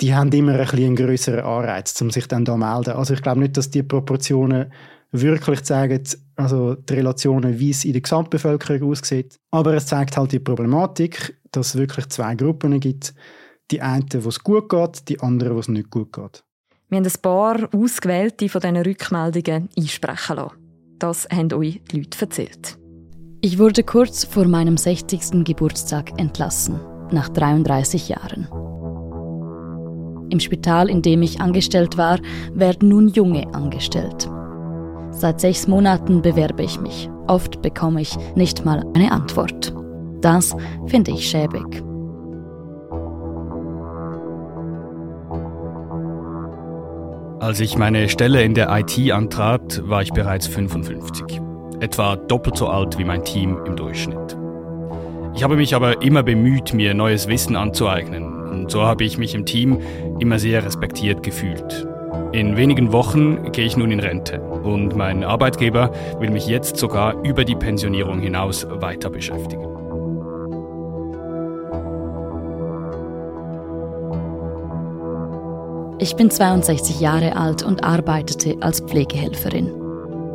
die 0.00 0.14
haben 0.14 0.30
immer 0.32 0.52
ein 0.52 0.58
bisschen 0.58 0.84
einen 0.84 0.96
grösseren 0.96 1.40
Anreiz, 1.40 2.00
um 2.00 2.10
sich 2.10 2.26
dann 2.26 2.44
da 2.44 2.52
zu 2.52 2.58
melden. 2.58 2.90
Also 2.90 3.14
ich 3.14 3.22
glaube 3.22 3.40
nicht, 3.40 3.56
dass 3.56 3.70
die 3.70 3.82
Proportionen 3.82 4.72
wirklich 5.12 5.62
zeigen, 5.62 6.02
also 6.36 6.74
die 6.74 6.94
Relationen, 6.94 7.58
wie 7.58 7.70
es 7.70 7.84
in 7.84 7.92
der 7.92 8.02
Gesamtbevölkerung 8.02 8.90
aussieht. 8.90 9.38
Aber 9.50 9.74
es 9.74 9.86
zeigt 9.86 10.16
halt 10.16 10.32
die 10.32 10.40
Problematik, 10.40 11.36
dass 11.52 11.68
es 11.68 11.76
wirklich 11.76 12.08
zwei 12.08 12.34
Gruppen 12.34 12.80
gibt. 12.80 13.14
Die 13.70 13.80
einen, 13.80 14.08
wo 14.24 14.28
es 14.28 14.42
gut 14.42 14.68
geht, 14.68 15.08
die 15.08 15.20
anderen, 15.20 15.54
wo 15.54 15.60
es 15.60 15.68
nicht 15.68 15.90
gut 15.90 16.12
geht. 16.12 16.42
Wir 16.88 16.98
haben 16.98 17.06
ein 17.06 17.22
paar 17.22 17.68
ausgewählte 17.74 18.48
von 18.48 18.60
diesen 18.60 18.76
Rückmeldungen 18.76 19.68
einsprechen 19.76 20.36
lassen. 20.36 20.56
Das 20.98 21.26
haben 21.30 21.52
euch 21.54 21.80
die 21.90 21.98
Leute 21.98 22.20
erzählt. 22.20 22.78
Ich 23.40 23.58
wurde 23.58 23.82
kurz 23.82 24.24
vor 24.24 24.46
meinem 24.46 24.76
60. 24.76 25.44
Geburtstag 25.44 26.18
entlassen, 26.18 26.78
nach 27.10 27.28
33 27.28 28.08
Jahren. 28.08 28.46
Im 30.30 30.38
Spital, 30.38 30.88
in 30.88 31.02
dem 31.02 31.22
ich 31.22 31.40
angestellt 31.40 31.98
war, 31.98 32.20
werden 32.54 32.88
nun 32.88 33.08
Junge 33.08 33.52
angestellt. 33.52 34.30
Seit 35.22 35.40
sechs 35.40 35.68
Monaten 35.68 36.20
bewerbe 36.20 36.64
ich 36.64 36.80
mich. 36.80 37.08
Oft 37.28 37.62
bekomme 37.62 38.00
ich 38.00 38.16
nicht 38.34 38.64
mal 38.64 38.84
eine 38.92 39.12
Antwort. 39.12 39.72
Das 40.20 40.56
finde 40.88 41.12
ich 41.12 41.30
schäbig. 41.30 41.62
Als 47.38 47.60
ich 47.60 47.78
meine 47.78 48.08
Stelle 48.08 48.42
in 48.42 48.54
der 48.54 48.76
IT 48.76 49.12
antrat, 49.12 49.88
war 49.88 50.02
ich 50.02 50.12
bereits 50.12 50.48
55. 50.48 51.40
Etwa 51.78 52.16
doppelt 52.16 52.56
so 52.56 52.66
alt 52.66 52.98
wie 52.98 53.04
mein 53.04 53.22
Team 53.22 53.60
im 53.64 53.76
Durchschnitt. 53.76 54.36
Ich 55.36 55.44
habe 55.44 55.54
mich 55.54 55.76
aber 55.76 56.02
immer 56.02 56.24
bemüht, 56.24 56.74
mir 56.74 56.94
neues 56.94 57.28
Wissen 57.28 57.54
anzueignen. 57.54 58.24
Und 58.50 58.72
so 58.72 58.82
habe 58.82 59.04
ich 59.04 59.18
mich 59.18 59.36
im 59.36 59.46
Team 59.46 59.78
immer 60.18 60.40
sehr 60.40 60.64
respektiert 60.64 61.22
gefühlt. 61.22 61.86
In 62.32 62.56
wenigen 62.56 62.92
Wochen 62.92 63.52
gehe 63.52 63.66
ich 63.66 63.76
nun 63.76 63.90
in 63.90 64.00
Rente 64.00 64.40
und 64.40 64.96
mein 64.96 65.22
Arbeitgeber 65.22 65.92
will 66.18 66.30
mich 66.30 66.46
jetzt 66.46 66.78
sogar 66.78 67.22
über 67.22 67.44
die 67.44 67.54
Pensionierung 67.54 68.20
hinaus 68.20 68.66
weiter 68.70 69.10
beschäftigen. 69.10 69.66
Ich 75.98 76.16
bin 76.16 76.30
62 76.30 77.00
Jahre 77.00 77.36
alt 77.36 77.62
und 77.62 77.84
arbeitete 77.84 78.56
als 78.62 78.80
Pflegehelferin. 78.80 79.81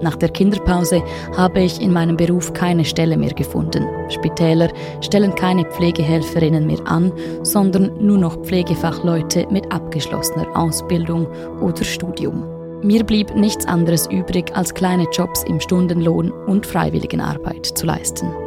Nach 0.01 0.15
der 0.15 0.29
Kinderpause 0.29 1.03
habe 1.35 1.61
ich 1.61 1.81
in 1.81 1.91
meinem 1.91 2.17
Beruf 2.17 2.53
keine 2.53 2.85
Stelle 2.85 3.17
mehr 3.17 3.33
gefunden. 3.33 3.85
Spitäler 4.09 4.69
stellen 5.01 5.33
keine 5.33 5.65
Pflegehelferinnen 5.65 6.67
mehr 6.67 6.85
an, 6.85 7.11
sondern 7.43 7.91
nur 7.99 8.17
noch 8.17 8.37
Pflegefachleute 8.43 9.47
mit 9.49 9.71
abgeschlossener 9.71 10.47
Ausbildung 10.55 11.27
oder 11.61 11.83
Studium. 11.83 12.45
Mir 12.83 13.03
blieb 13.03 13.35
nichts 13.35 13.65
anderes 13.65 14.07
übrig, 14.07 14.55
als 14.55 14.73
kleine 14.73 15.07
Jobs 15.11 15.43
im 15.43 15.59
Stundenlohn 15.59 16.31
und 16.31 16.65
Freiwilligenarbeit 16.65 17.65
zu 17.65 17.87
leisten. 17.87 18.46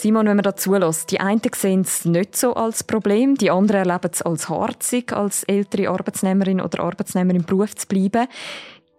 Simon, 0.00 0.26
wenn 0.26 0.36
man 0.36 0.44
da 0.44 0.56
zulässt, 0.56 1.10
die 1.10 1.20
einen 1.20 1.42
sehen 1.54 1.82
es 1.82 2.06
nicht 2.06 2.34
so 2.34 2.54
als 2.54 2.84
Problem, 2.84 3.34
die 3.34 3.50
anderen 3.50 3.86
erleben 3.86 4.10
es 4.10 4.22
als 4.22 4.48
harzig, 4.48 5.12
als 5.12 5.44
ältere 5.44 5.90
Arbeitsnehmerin 5.90 6.62
oder 6.62 6.84
Arbeitsnehmer 6.84 7.34
im 7.34 7.44
Beruf 7.44 7.76
zu 7.76 7.86
bleiben. 7.86 8.26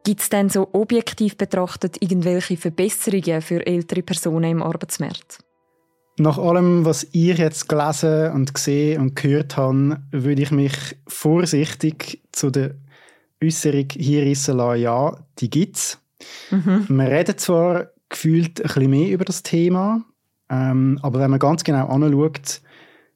Gibt 0.03 0.21
es 0.21 0.29
denn 0.29 0.49
so 0.49 0.69
objektiv 0.73 1.37
betrachtet 1.37 1.97
irgendwelche 2.01 2.55
Verbesserungen 2.55 3.41
für 3.41 3.65
ältere 3.65 4.03
Personen 4.03 4.51
im 4.51 4.61
Arbeitsmarkt? 4.61 5.39
Nach 6.19 6.37
allem, 6.37 6.85
was 6.85 7.07
ich 7.11 7.35
jetzt 7.35 7.67
gelesen 7.67 8.31
und 8.33 8.53
gesehen 8.53 9.01
und 9.01 9.15
gehört 9.15 9.57
habe, 9.57 10.01
würde 10.11 10.43
ich 10.43 10.51
mich 10.51 10.73
vorsichtig 11.07 12.21
zu 12.31 12.51
der 12.51 12.75
Äußerung 13.43 13.87
hier 13.91 14.21
rissen 14.21 14.57
lassen, 14.57 14.81
ja, 14.81 15.17
die 15.39 15.49
gibt 15.49 15.77
es. 15.77 15.99
Mhm. 16.51 16.85
Wir 16.89 17.07
reden 17.07 17.39
zwar 17.39 17.87
gefühlt 18.07 18.61
ein 18.61 18.67
bisschen 18.67 18.89
mehr 18.91 19.09
über 19.09 19.25
das 19.25 19.41
Thema, 19.41 20.03
ähm, 20.51 20.99
aber 21.01 21.19
wenn 21.19 21.31
man 21.31 21.39
ganz 21.39 21.63
genau 21.63 21.87
anschaut, 21.87 22.61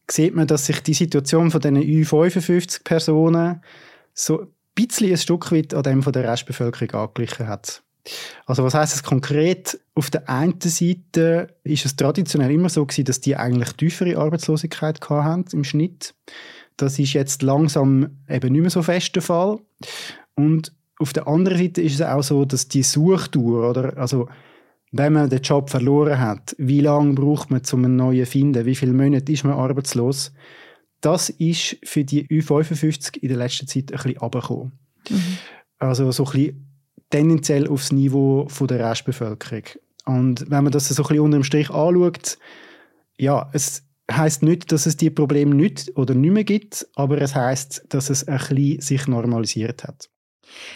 sieht 0.09 0.35
man, 0.35 0.47
dass 0.47 0.65
sich 0.65 0.81
die 0.81 0.93
Situation 0.93 1.51
von 1.51 1.59
diesen 1.59 1.77
Ü55-Personen 1.77 3.61
so 4.13 4.41
ein 4.41 4.47
bisschen 4.73 5.11
ein 5.11 5.17
Stück 5.17 5.51
weit 5.51 5.73
an 5.73 5.83
dem 5.83 6.01
von 6.01 6.13
der 6.13 6.29
Restbevölkerung 6.29 6.93
angeglichen 6.93 7.47
hat. 7.47 7.83
Also 8.45 8.63
was 8.63 8.73
heißt 8.75 8.95
es 8.95 9.03
konkret? 9.03 9.79
Auf 9.95 10.09
der 10.11 10.29
einen 10.29 10.61
Seite 10.61 11.47
ist 11.63 11.85
es 11.85 11.95
traditionell 11.95 12.51
immer 12.51 12.69
so 12.69 12.85
gewesen, 12.85 13.05
dass 13.05 13.19
die 13.19 13.35
eigentlich 13.35 13.73
tiefere 13.73 14.17
Arbeitslosigkeit 14.17 15.01
haben 15.09 15.45
im 15.51 15.63
Schnitt. 15.63 16.13
Das 16.77 16.99
ist 16.99 17.13
jetzt 17.13 17.41
langsam 17.41 18.17
eben 18.29 18.51
nicht 18.53 18.61
mehr 18.61 18.69
so 18.69 18.83
fest 18.83 19.15
der 19.15 19.23
Fall. 19.23 19.59
Und 20.35 20.71
auf 20.99 21.13
der 21.13 21.27
anderen 21.27 21.57
Seite 21.57 21.81
ist 21.81 21.95
es 21.95 22.01
auch 22.01 22.21
so, 22.21 22.45
dass 22.45 22.67
die 22.67 22.83
Suchtour 22.83 23.69
oder 23.69 23.97
also 23.97 24.29
wenn 24.91 25.13
man 25.13 25.29
den 25.29 25.41
Job 25.41 25.69
verloren 25.69 26.19
hat, 26.19 26.55
wie 26.57 26.81
lange 26.81 27.13
braucht 27.13 27.51
man, 27.51 27.61
um 27.71 27.85
einen 27.85 27.95
neuen 27.95 28.25
zu 28.25 28.31
finden, 28.31 28.65
wie 28.65 28.75
viele 28.75 28.93
Monate 28.93 29.31
ist 29.31 29.43
man 29.43 29.53
arbeitslos, 29.53 30.33
das 31.01 31.29
ist 31.29 31.77
für 31.83 32.03
die 32.03 32.27
Ü55 32.27 33.17
in 33.17 33.27
der 33.27 33.37
letzten 33.37 33.67
Zeit 33.67 33.91
ein 33.91 33.97
bisschen 33.97 34.17
runtergekommen. 34.17 34.71
Mhm. 35.09 35.37
Also 35.77 36.11
so 36.11 36.25
ein 36.25 36.31
bisschen 36.31 36.65
tendenziell 37.09 37.67
aufs 37.67 37.91
Niveau 37.91 38.47
von 38.47 38.67
der 38.67 38.89
Restbevölkerung. 38.89 39.63
Und 40.05 40.49
wenn 40.49 40.63
man 40.63 40.71
das 40.71 40.87
so 40.87 41.03
ein 41.03 41.07
bisschen 41.07 41.19
unter 41.19 41.37
dem 41.37 41.43
Strich 41.43 41.69
anschaut, 41.69 42.37
ja, 43.17 43.49
es 43.53 43.83
heißt 44.11 44.43
nicht, 44.43 44.71
dass 44.71 44.85
es 44.85 44.97
die 44.97 45.09
Probleme 45.09 45.55
nicht 45.55 45.95
oder 45.97 46.13
nicht 46.13 46.31
mehr 46.31 46.43
gibt, 46.43 46.87
aber 46.95 47.19
es 47.21 47.35
heißt, 47.35 47.85
dass 47.89 48.09
es 48.09 48.27
ein 48.27 48.37
bisschen 48.37 48.81
sich 48.81 49.07
normalisiert 49.07 49.83
hat. 49.83 50.09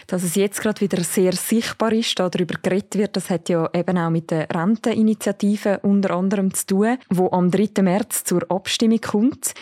Dass 0.06 0.22
es 0.22 0.34
jetzt 0.34 0.60
gerade 0.60 0.80
wieder 0.80 1.02
sehr 1.02 1.32
sichtbar 1.32 1.92
ist, 1.92 2.18
darüber 2.18 2.56
geredet 2.62 2.96
wird, 2.96 3.16
das 3.16 3.30
hat 3.30 3.48
ja 3.48 3.68
eben 3.72 3.98
auch 3.98 4.10
mit 4.10 4.30
der 4.30 4.48
Renteninitiative 4.50 5.80
unter 5.82 6.12
anderem 6.12 6.52
zu 6.54 6.66
tun, 6.66 6.98
wo 7.08 7.30
am 7.30 7.50
3. 7.50 7.82
März 7.82 8.24
zur 8.24 8.50
Abstimmung 8.50 9.00
kommt. 9.00 9.54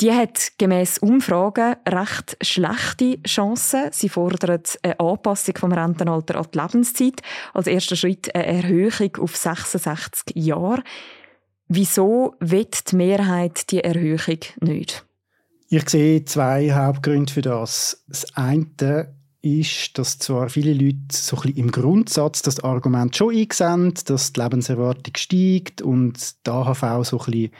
Die 0.00 0.12
hat 0.12 0.52
gemäß 0.58 0.98
Umfragen 0.98 1.76
recht 1.88 2.36
schlechte 2.42 3.22
Chancen. 3.22 3.90
Sie 3.92 4.08
fordert 4.08 4.78
eine 4.82 4.98
Anpassung 4.98 5.56
vom 5.56 5.72
Rentenalter 5.72 6.36
an 6.36 6.46
die 6.52 6.58
Lebenszeit. 6.58 7.22
Als 7.52 7.68
erster 7.68 7.94
Schritt 7.94 8.34
eine 8.34 8.46
Erhöhung 8.46 9.16
auf 9.20 9.36
66 9.36 10.34
Jahre. 10.34 10.82
Wieso 11.68 12.34
wird 12.40 12.90
die 12.90 12.96
Mehrheit 12.96 13.70
die 13.70 13.84
Erhöhung 13.84 14.40
nicht? 14.60 15.06
Ich 15.68 15.88
sehe 15.88 16.24
zwei 16.24 16.72
Hauptgründe 16.72 17.32
für 17.32 17.42
das. 17.42 18.04
Das 18.08 18.36
eine 18.36 19.14
ist, 19.44 19.98
dass 19.98 20.18
zwar 20.18 20.48
viele 20.48 20.72
Leute 20.72 20.96
so 21.10 21.36
ein 21.36 21.42
bisschen 21.42 21.56
im 21.58 21.70
Grundsatz 21.70 22.42
das 22.42 22.60
Argument 22.60 23.14
schon 23.14 23.36
einsehen, 23.36 23.92
dass 24.06 24.32
die 24.32 24.40
Lebenserwartung 24.40 25.14
steigt 25.16 25.82
und 25.82 26.46
die 26.46 26.50
AHV 26.50 27.06
so 27.06 27.18
ein 27.18 27.24
bisschen 27.30 27.50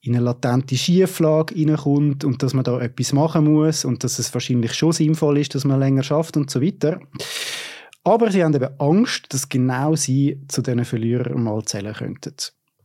in 0.00 0.16
eine 0.16 0.24
latente 0.24 0.76
Schieflage 0.76 1.54
reinkommt 1.54 2.24
und 2.24 2.42
dass 2.42 2.54
man 2.54 2.64
da 2.64 2.80
etwas 2.80 3.12
machen 3.12 3.52
muss 3.52 3.84
und 3.84 4.04
dass 4.04 4.18
es 4.18 4.32
wahrscheinlich 4.32 4.74
schon 4.74 4.92
sinnvoll 4.92 5.38
ist, 5.38 5.54
dass 5.54 5.64
man 5.64 5.80
länger 5.80 6.02
schafft 6.02 6.36
und 6.36 6.50
so 6.50 6.62
weiter. 6.62 7.00
Aber 8.04 8.30
sie 8.30 8.42
haben 8.42 8.54
eben 8.54 8.80
Angst, 8.80 9.32
dass 9.32 9.48
genau 9.48 9.94
sie 9.94 10.40
zu 10.48 10.62
diesen 10.62 10.84
Verlierern 10.84 11.42
mal 11.42 11.62
zählen 11.64 11.94
könnten. 11.94 12.34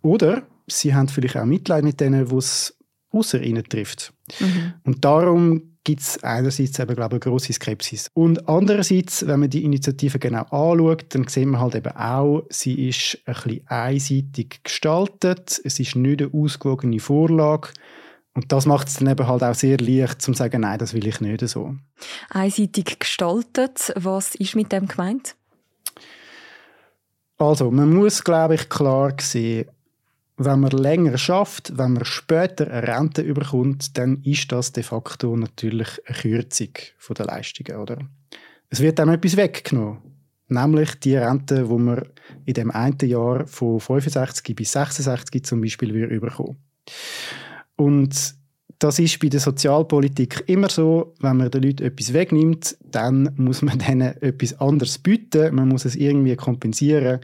Oder 0.01 0.43
sie 0.67 0.93
haben 0.93 1.07
vielleicht 1.07 1.37
auch 1.37 1.45
Mitleid 1.45 1.83
mit 1.83 1.99
denen, 2.01 2.27
die 2.27 2.35
es 2.35 2.77
außer 3.13 3.41
ihnen 3.41 3.63
trifft. 3.63 4.13
Mhm. 4.39 4.73
Und 4.83 5.05
darum 5.05 5.73
gibt 5.83 6.01
es 6.01 6.23
einerseits 6.23 6.79
eben, 6.79 6.95
glaube 6.95 7.17
ich, 7.17 7.25
eine 7.25 7.31
grosse 7.31 7.53
Skepsis. 7.53 8.09
Und 8.13 8.47
andererseits, 8.47 9.27
wenn 9.27 9.41
man 9.41 9.49
die 9.49 9.63
Initiative 9.63 10.17
genau 10.17 10.43
anschaut, 10.43 11.05
dann 11.09 11.27
sieht 11.27 11.45
man 11.45 11.61
halt 11.61 11.75
eben 11.75 11.93
auch, 11.95 12.43
sie 12.49 12.87
ist 12.87 13.19
ein 13.25 13.33
bisschen 13.33 13.67
einseitig 13.67 14.63
gestaltet. 14.63 15.61
Es 15.63 15.79
ist 15.79 15.95
nicht 15.95 16.21
eine 16.21 16.33
ausgewogene 16.33 16.99
Vorlage. 16.99 17.69
Und 18.33 18.51
das 18.51 18.65
macht 18.65 18.87
es 18.87 18.95
dann 18.95 19.09
eben 19.09 19.27
halt 19.27 19.43
auch 19.43 19.53
sehr 19.53 19.77
leicht, 19.77 20.21
zu 20.21 20.33
sagen, 20.33 20.61
nein, 20.61 20.79
das 20.79 20.93
will 20.93 21.05
ich 21.05 21.21
nicht 21.21 21.47
so. 21.47 21.75
Einseitig 22.29 22.99
gestaltet, 22.99 23.93
was 23.95 24.35
ist 24.35 24.55
mit 24.55 24.71
dem 24.71 24.87
gemeint? 24.87 25.35
Also, 27.37 27.69
man 27.71 27.93
muss, 27.93 28.23
glaube 28.23 28.55
ich, 28.55 28.69
klar 28.69 29.13
sehen, 29.19 29.69
wenn 30.37 30.59
man 30.59 30.71
länger 30.71 31.17
schafft, 31.17 31.77
wenn 31.77 31.93
man 31.93 32.05
später 32.05 32.69
eine 32.69 32.87
Rente 32.87 33.21
überkommt, 33.21 33.97
dann 33.97 34.21
ist 34.23 34.51
das 34.51 34.71
de 34.71 34.83
facto 34.83 35.35
natürlich 35.35 35.89
eine 36.05 36.17
Kürzung 36.17 36.69
der 37.17 37.25
Leistungen, 37.25 37.77
oder? 37.77 37.99
Es 38.69 38.79
wird 38.79 38.97
dann 38.97 39.09
etwas 39.09 39.37
weggenommen, 39.37 39.99
nämlich 40.47 40.95
die 40.99 41.15
Rente, 41.15 41.69
wo 41.69 41.77
man 41.77 42.03
in 42.45 42.55
dem 42.55 42.71
einen 42.71 42.97
Jahr 43.03 43.45
von 43.45 43.79
65 43.79 44.55
bis 44.55 44.71
66 44.71 45.45
zum 45.45 45.61
Beispiel 45.61 45.93
wieder 45.93 46.07
überkommen. 46.07 46.57
Und 47.75 48.35
das 48.79 48.99
ist 48.99 49.19
bei 49.19 49.29
der 49.29 49.39
Sozialpolitik 49.39 50.43
immer 50.47 50.69
so, 50.69 51.13
wenn 51.19 51.37
man 51.37 51.51
den 51.51 51.63
Leuten 51.63 51.83
etwas 51.83 52.11
wegnimmt, 52.11 52.75
dann 52.81 53.31
muss 53.37 53.61
man 53.61 53.79
denen 53.79 54.21
etwas 54.21 54.59
anderes 54.59 54.97
bieten, 54.97 55.55
man 55.55 55.69
muss 55.69 55.85
es 55.85 55.95
irgendwie 55.95 56.35
kompensieren 56.35 57.19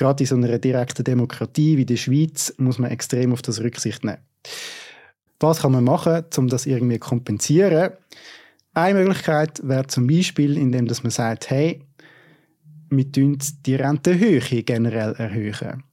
gerade 0.00 0.24
in 0.24 0.26
so 0.26 0.34
einer 0.34 0.58
direkten 0.58 1.04
Demokratie 1.04 1.76
wie 1.76 1.84
der 1.84 1.96
Schweiz 1.96 2.54
muss 2.56 2.78
man 2.78 2.90
extrem 2.90 3.32
auf 3.32 3.42
das 3.42 3.60
Rücksicht 3.60 4.02
nehmen. 4.02 4.18
Was 5.38 5.60
kann 5.60 5.72
man 5.72 5.84
machen, 5.84 6.24
um 6.38 6.48
das 6.48 6.66
irgendwie 6.66 6.98
zu 6.98 7.06
kompensieren? 7.06 7.92
Eine 8.72 9.00
Möglichkeit 9.00 9.60
wäre 9.62 9.86
zum 9.86 10.06
Beispiel, 10.06 10.56
indem 10.56 10.86
man 10.86 11.10
sagt, 11.10 11.50
hey, 11.50 11.82
wir 12.88 13.12
tun 13.12 13.38
die 13.66 13.74
Rentehöhe 13.74 14.62
generell 14.62 15.12
erhöhen. 15.12 15.84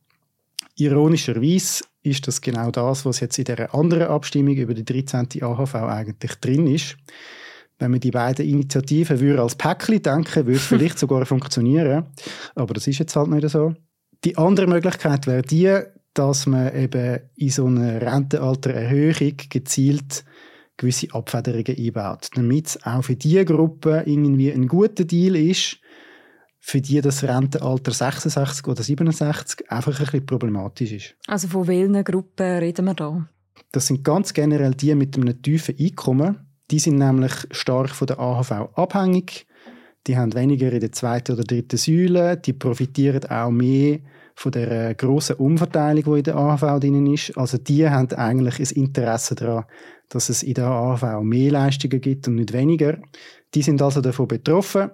Ironischerweise 0.75 1.83
ist 2.01 2.27
das 2.27 2.39
genau 2.39 2.71
das, 2.71 3.05
was 3.05 3.19
jetzt 3.19 3.37
in 3.37 3.45
der 3.45 3.73
anderen 3.73 4.07
Abstimmung 4.07 4.55
über 4.55 4.73
die 4.73 4.85
13. 4.85 5.27
AHV 5.41 5.75
eigentlich 5.75 6.35
drin 6.35 6.67
ist. 6.67 6.97
Wenn 7.79 7.91
man 7.91 7.99
die 7.99 8.11
beiden 8.11 8.47
Initiativen 8.47 9.19
würde 9.19 9.41
als 9.41 9.55
Päckchen 9.55 10.01
denken, 10.01 10.45
würde 10.45 10.59
es 10.59 10.65
vielleicht 10.67 10.97
sogar 10.97 11.25
funktionieren. 11.25 12.05
Aber 12.55 12.73
das 12.73 12.87
ist 12.87 12.99
jetzt 12.99 13.15
halt 13.15 13.29
nicht 13.29 13.49
so. 13.49 13.75
Die 14.23 14.37
andere 14.37 14.67
Möglichkeit 14.67 15.27
wäre 15.27 15.41
die, 15.41 15.79
dass 16.13 16.47
man 16.47 16.75
eben 16.75 17.19
in 17.35 17.49
so 17.49 17.65
einer 17.65 18.01
Rentenaltererhöhung 18.01 19.37
gezielt 19.49 20.25
gewisse 20.77 21.13
Abfederungen 21.13 21.75
einbaut, 21.77 22.29
damit 22.35 22.67
es 22.67 22.83
auch 22.83 23.03
für 23.03 23.15
diese 23.15 23.45
Gruppe 23.45 24.03
irgendwie 24.05 24.51
ein 24.51 24.67
guter 24.67 25.05
Deal 25.05 25.35
ist, 25.35 25.79
für 26.59 26.81
die 26.81 27.01
das 27.01 27.23
Rentenalter 27.23 27.91
66 27.91 28.67
oder 28.67 28.83
67 28.83 29.71
einfach 29.71 29.99
ein 29.99 30.05
bisschen 30.05 30.25
problematisch 30.25 30.91
ist. 30.91 31.15
Also 31.27 31.47
von 31.47 31.67
welchen 31.67 32.03
Gruppen 32.03 32.57
reden 32.57 32.85
wir 32.85 32.93
da? 32.93 33.27
Das 33.71 33.87
sind 33.87 34.03
ganz 34.03 34.33
generell 34.33 34.73
die 34.73 34.93
mit 34.95 35.15
einem 35.15 35.41
tiefen 35.41 35.75
Einkommen. 35.79 36.47
Die 36.69 36.79
sind 36.79 36.97
nämlich 36.97 37.33
stark 37.51 37.89
von 37.89 38.07
der 38.07 38.19
AHV 38.19 38.51
abhängig 38.75 39.47
die 40.07 40.17
haben 40.17 40.33
weniger 40.33 40.71
in 40.71 40.79
der 40.79 40.91
zweiten 40.91 41.33
oder 41.33 41.43
dritten 41.43 41.77
Säule, 41.77 42.37
die 42.37 42.53
profitieren 42.53 43.25
auch 43.25 43.51
mehr 43.51 43.99
von 44.35 44.51
der 44.51 44.93
grossen 44.93 45.35
Umverteilung, 45.37 46.03
die 46.03 46.19
in 46.19 46.23
der 46.23 46.35
AHV 46.35 46.79
drin 46.79 47.07
ist. 47.07 47.37
Also 47.37 47.57
die 47.57 47.89
haben 47.89 48.11
eigentlich 48.13 48.59
ein 48.59 48.83
Interesse 48.83 49.35
daran, 49.35 49.65
dass 50.09 50.29
es 50.29 50.43
in 50.43 50.53
der 50.53 50.67
AHV 50.67 51.21
mehr 51.23 51.51
Leistungen 51.51 51.99
gibt 51.99 52.27
und 52.27 52.35
nicht 52.35 52.53
weniger. 52.53 52.99
Die 53.53 53.61
sind 53.61 53.81
also 53.81 53.99
davon 54.01 54.27
betroffen. 54.27 54.91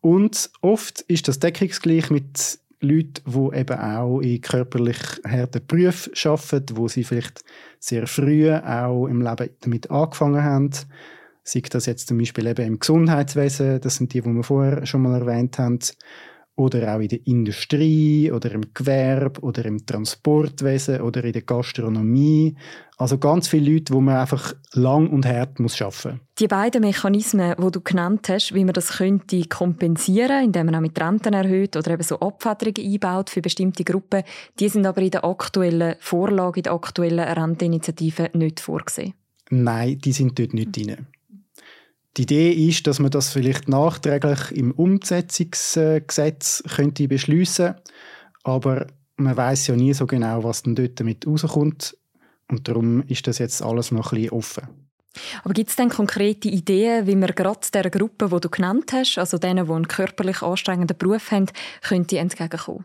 Und 0.00 0.50
oft 0.60 1.00
ist 1.02 1.28
das 1.28 1.38
deckungsgleich 1.38 2.10
mit 2.10 2.58
Leute, 2.80 3.22
die 3.26 3.58
eben 3.58 3.78
auch 3.78 4.20
in 4.20 4.40
körperlich 4.40 4.98
harten 5.26 5.66
Berufen 5.66 6.12
arbeiten, 6.24 6.76
wo 6.76 6.86
sie 6.86 7.04
vielleicht 7.04 7.42
sehr 7.80 8.06
früh 8.06 8.52
auch 8.52 9.06
im 9.06 9.22
Leben 9.22 9.50
damit 9.60 9.90
angefangen 9.90 10.44
haben. 10.44 10.70
Sei 11.48 11.62
das 11.70 11.86
jetzt 11.86 12.08
zum 12.08 12.18
Beispiel 12.18 12.46
eben 12.46 12.66
im 12.66 12.78
Gesundheitswesen, 12.78 13.80
das 13.80 13.96
sind 13.96 14.12
die, 14.12 14.20
die 14.20 14.28
wir 14.28 14.42
vorher 14.42 14.84
schon 14.84 15.00
mal 15.00 15.18
erwähnt 15.18 15.58
haben, 15.58 15.78
oder 16.56 16.94
auch 16.94 17.00
in 17.00 17.08
der 17.08 17.24
Industrie 17.24 18.32
oder 18.32 18.50
im 18.50 18.74
Gewerbe 18.74 19.40
oder 19.40 19.64
im 19.64 19.86
Transportwesen 19.86 21.00
oder 21.00 21.22
in 21.24 21.32
der 21.32 21.42
Gastronomie. 21.42 22.56
Also 22.96 23.16
ganz 23.16 23.46
viele 23.46 23.72
Leute, 23.72 23.94
wo 23.94 24.00
man 24.00 24.16
einfach 24.16 24.52
lang 24.72 25.08
und 25.08 25.24
hart 25.24 25.60
muss 25.60 25.80
arbeiten 25.80 26.20
Die 26.38 26.48
beiden 26.48 26.80
Mechanismen, 26.80 27.54
die 27.56 27.70
du 27.70 27.80
genannt 27.80 28.28
hast, 28.28 28.52
wie 28.54 28.64
man 28.64 28.74
das 28.74 28.98
könnte 28.98 29.40
kompensieren, 29.44 30.46
indem 30.46 30.66
man 30.66 30.74
auch 30.74 30.80
mit 30.80 31.00
Renten 31.00 31.32
erhöht 31.32 31.76
oder 31.76 31.92
eben 31.92 32.02
so 32.02 32.18
Abfederungen 32.18 32.92
einbaut 32.92 33.30
für 33.30 33.40
bestimmte 33.40 33.84
Gruppen, 33.84 34.24
die 34.58 34.68
sind 34.68 34.84
aber 34.84 35.00
in 35.00 35.12
der 35.12 35.24
aktuellen 35.24 35.94
Vorlage, 36.00 36.58
in 36.58 36.64
der 36.64 36.72
aktuellen 36.72 37.20
Renteninitiative 37.20 38.30
nicht 38.34 38.58
vorgesehen. 38.58 39.14
Nein, 39.50 39.98
die 39.98 40.12
sind 40.12 40.38
dort 40.38 40.52
nicht 40.52 40.76
drin. 40.76 41.06
Die 42.18 42.22
Idee 42.22 42.50
ist, 42.50 42.84
dass 42.88 42.98
man 42.98 43.12
das 43.12 43.30
vielleicht 43.30 43.68
nachträglich 43.68 44.50
im 44.50 44.72
Umsetzungsgesetz 44.72 46.64
könnte 46.68 47.06
beschließen, 47.06 47.76
aber 48.42 48.88
man 49.16 49.36
weiß 49.36 49.68
ja 49.68 49.76
nie 49.76 49.94
so 49.94 50.04
genau, 50.04 50.42
was 50.42 50.64
dann 50.64 50.74
dort 50.74 50.98
damit 50.98 51.24
rauskommt 51.28 51.96
und 52.48 52.66
darum 52.66 53.02
ist 53.02 53.28
das 53.28 53.38
jetzt 53.38 53.62
alles 53.62 53.92
noch 53.92 54.12
ein 54.12 54.22
bisschen 54.22 54.32
offen. 54.32 54.68
Aber 55.44 55.54
gibt 55.54 55.70
es 55.70 55.76
denn 55.76 55.90
konkrete 55.90 56.48
Ideen, 56.48 57.06
wie 57.06 57.14
man 57.14 57.30
gerade 57.30 57.60
der 57.72 57.88
Gruppe, 57.88 58.28
die 58.28 58.40
du 58.40 58.48
genannt 58.50 58.92
hast, 58.92 59.16
also 59.18 59.38
denen, 59.38 59.66
die 59.66 59.72
einen 59.72 59.86
körperlich 59.86 60.42
anstrengenden 60.42 60.98
Beruf 60.98 61.30
haben, 61.30 61.46
könnte 61.82 62.18
entgegenkommen? 62.18 62.84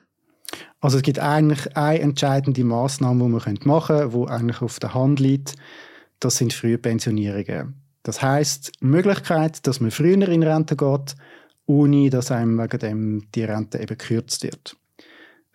Also 0.79 0.97
es 0.97 1.03
gibt 1.03 1.17
eigentlich 1.17 1.75
eine 1.75 1.99
entscheidende 2.01 2.63
Maßnahme, 2.63 3.23
die 3.23 3.29
man 3.31 3.57
machen 3.63 3.99
könnte, 3.99 4.15
die 4.15 4.31
eigentlich 4.31 4.61
auf 4.61 4.77
der 4.79 4.93
Hand 4.93 5.19
liegt. 5.19 5.55
Das 6.19 6.37
sind 6.37 6.53
Frühpensionierungen. 6.53 7.82
Das 8.03 8.21
heißt 8.21 8.73
Möglichkeit, 8.81 9.65
dass 9.65 9.79
man 9.79 9.91
früher 9.91 10.27
in 10.27 10.43
Rente 10.43 10.75
geht, 10.75 11.15
ohne 11.65 12.09
dass 12.09 12.31
einem 12.31 12.59
wegen 12.59 12.79
dem 12.79 13.31
die 13.33 13.45
Rente 13.45 13.79
eben 13.79 13.97
gekürzt 13.97 14.43
wird. 14.43 14.75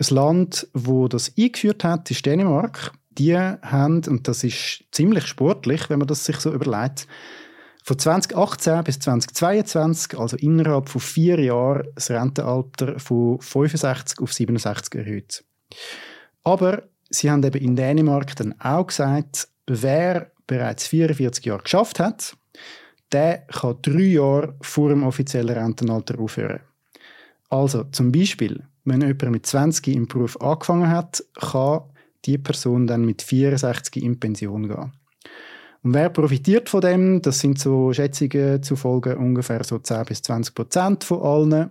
Ein 0.01 0.15
Land, 0.15 0.69
wo 0.73 1.09
das 1.09 1.33
eingeführt 1.37 1.85
hat, 1.85 2.11
ist 2.11 2.25
Dänemark. 2.25 2.93
Die 3.11 3.37
haben, 3.37 4.03
und 4.07 4.29
das 4.29 4.45
ist 4.45 4.85
ziemlich 4.93 5.27
sportlich, 5.27 5.91
wenn 5.91 5.99
man 5.99 6.09
das 6.09 6.25
sich 6.25 6.37
so 6.37 6.53
überlegt, 6.53 7.07
von 7.83 7.99
2018 7.99 8.85
bis 8.85 8.99
2022, 9.01 10.19
also 10.19 10.37
innerhalb 10.37 10.89
von 10.89 11.01
vier 11.01 11.41
Jahren, 11.41 11.89
das 11.95 12.11
Rentenalter 12.11 12.99
von 13.01 13.41
65 13.41 14.21
auf 14.21 14.33
67 14.33 14.95
erhöht. 14.95 15.45
Aber 16.45 16.85
sie 17.11 17.31
haben 17.31 17.43
eben 17.43 17.61
in 17.61 17.77
Dänemark 17.77 18.37
dann 18.37 18.59
auch 18.61 18.87
gesagt, 18.87 19.49
wer 19.67 20.31
bereits 20.47 20.87
44 20.87 21.45
Jahre 21.45 21.63
geschafft 21.63 21.99
hat, 21.99 22.37
der 23.13 23.39
kann 23.49 23.77
drei 23.83 24.03
Jahre 24.03 24.55
vor 24.61 24.91
dem 24.91 25.03
offiziellen 25.03 25.57
Rentenalter 25.57 26.19
aufhören. 26.19 26.61
Also 27.49 27.85
zum 27.85 28.13
Beispiel, 28.13 28.65
wenn 28.85 29.01
jemand 29.01 29.31
mit 29.31 29.47
20 29.47 29.89
im 29.89 30.07
Beruf 30.07 30.41
angefangen 30.41 30.91
hat, 30.91 31.25
kann 31.35 31.83
die 32.25 32.39
Person 32.39 32.87
dann 32.87 33.05
mit 33.05 33.23
64 33.23 34.03
in 34.03 34.21
Pension 34.21 34.69
gehen. 34.69 34.93
Und 35.83 35.95
wer 35.95 36.11
profitiert 36.11 36.69
von 36.69 36.81
dem? 36.81 37.23
Das 37.23 37.39
sind 37.39 37.59
so 37.59 37.93
Schätzungen 37.93 38.63
zufolge 38.63 39.17
ungefähr 39.17 39.63
so 39.65 39.79
10 39.79 40.05
bis 40.07 40.23
20 40.23 40.55
Prozent 40.55 41.05
von 41.05 41.23
allen. 41.23 41.71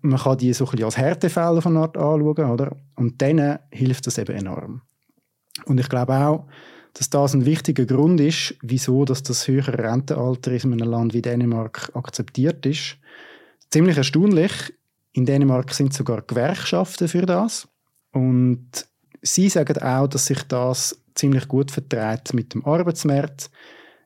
Man 0.00 0.18
kann 0.18 0.38
die 0.38 0.52
so 0.52 0.64
ein 0.64 0.70
bisschen 0.70 0.84
als 0.84 0.96
Härtefälle 0.96 1.62
von 1.62 1.76
Art 1.76 1.96
anschauen, 1.96 2.50
oder? 2.50 2.76
Und 2.96 3.20
denen 3.20 3.58
hilft 3.70 4.06
das 4.06 4.18
eben 4.18 4.36
enorm. 4.36 4.82
Und 5.66 5.78
ich 5.80 5.88
glaube 5.88 6.14
auch, 6.14 6.46
dass 6.98 7.10
das 7.10 7.32
ein 7.32 7.46
wichtiger 7.46 7.86
Grund 7.86 8.20
ist, 8.20 8.56
wieso 8.60 9.04
dass 9.04 9.22
das 9.22 9.46
höhere 9.46 9.78
Rentenalter 9.78 10.50
in 10.50 10.72
einem 10.72 10.90
Land 10.90 11.14
wie 11.14 11.22
Dänemark 11.22 11.92
akzeptiert 11.94 12.66
ist. 12.66 12.96
Ziemlich 13.70 13.96
erstaunlich. 13.96 14.74
In 15.12 15.24
Dänemark 15.24 15.72
sind 15.72 15.94
sogar 15.94 16.22
Gewerkschaften 16.22 17.06
für 17.06 17.24
das. 17.24 17.68
Und 18.12 18.68
sie 19.22 19.48
sagen 19.48 19.80
auch, 19.80 20.08
dass 20.08 20.26
sich 20.26 20.42
das 20.42 21.00
ziemlich 21.14 21.46
gut 21.46 21.70
verträgt 21.70 22.34
mit 22.34 22.54
dem 22.54 22.64
Arbeitsmarkt. 22.66 23.48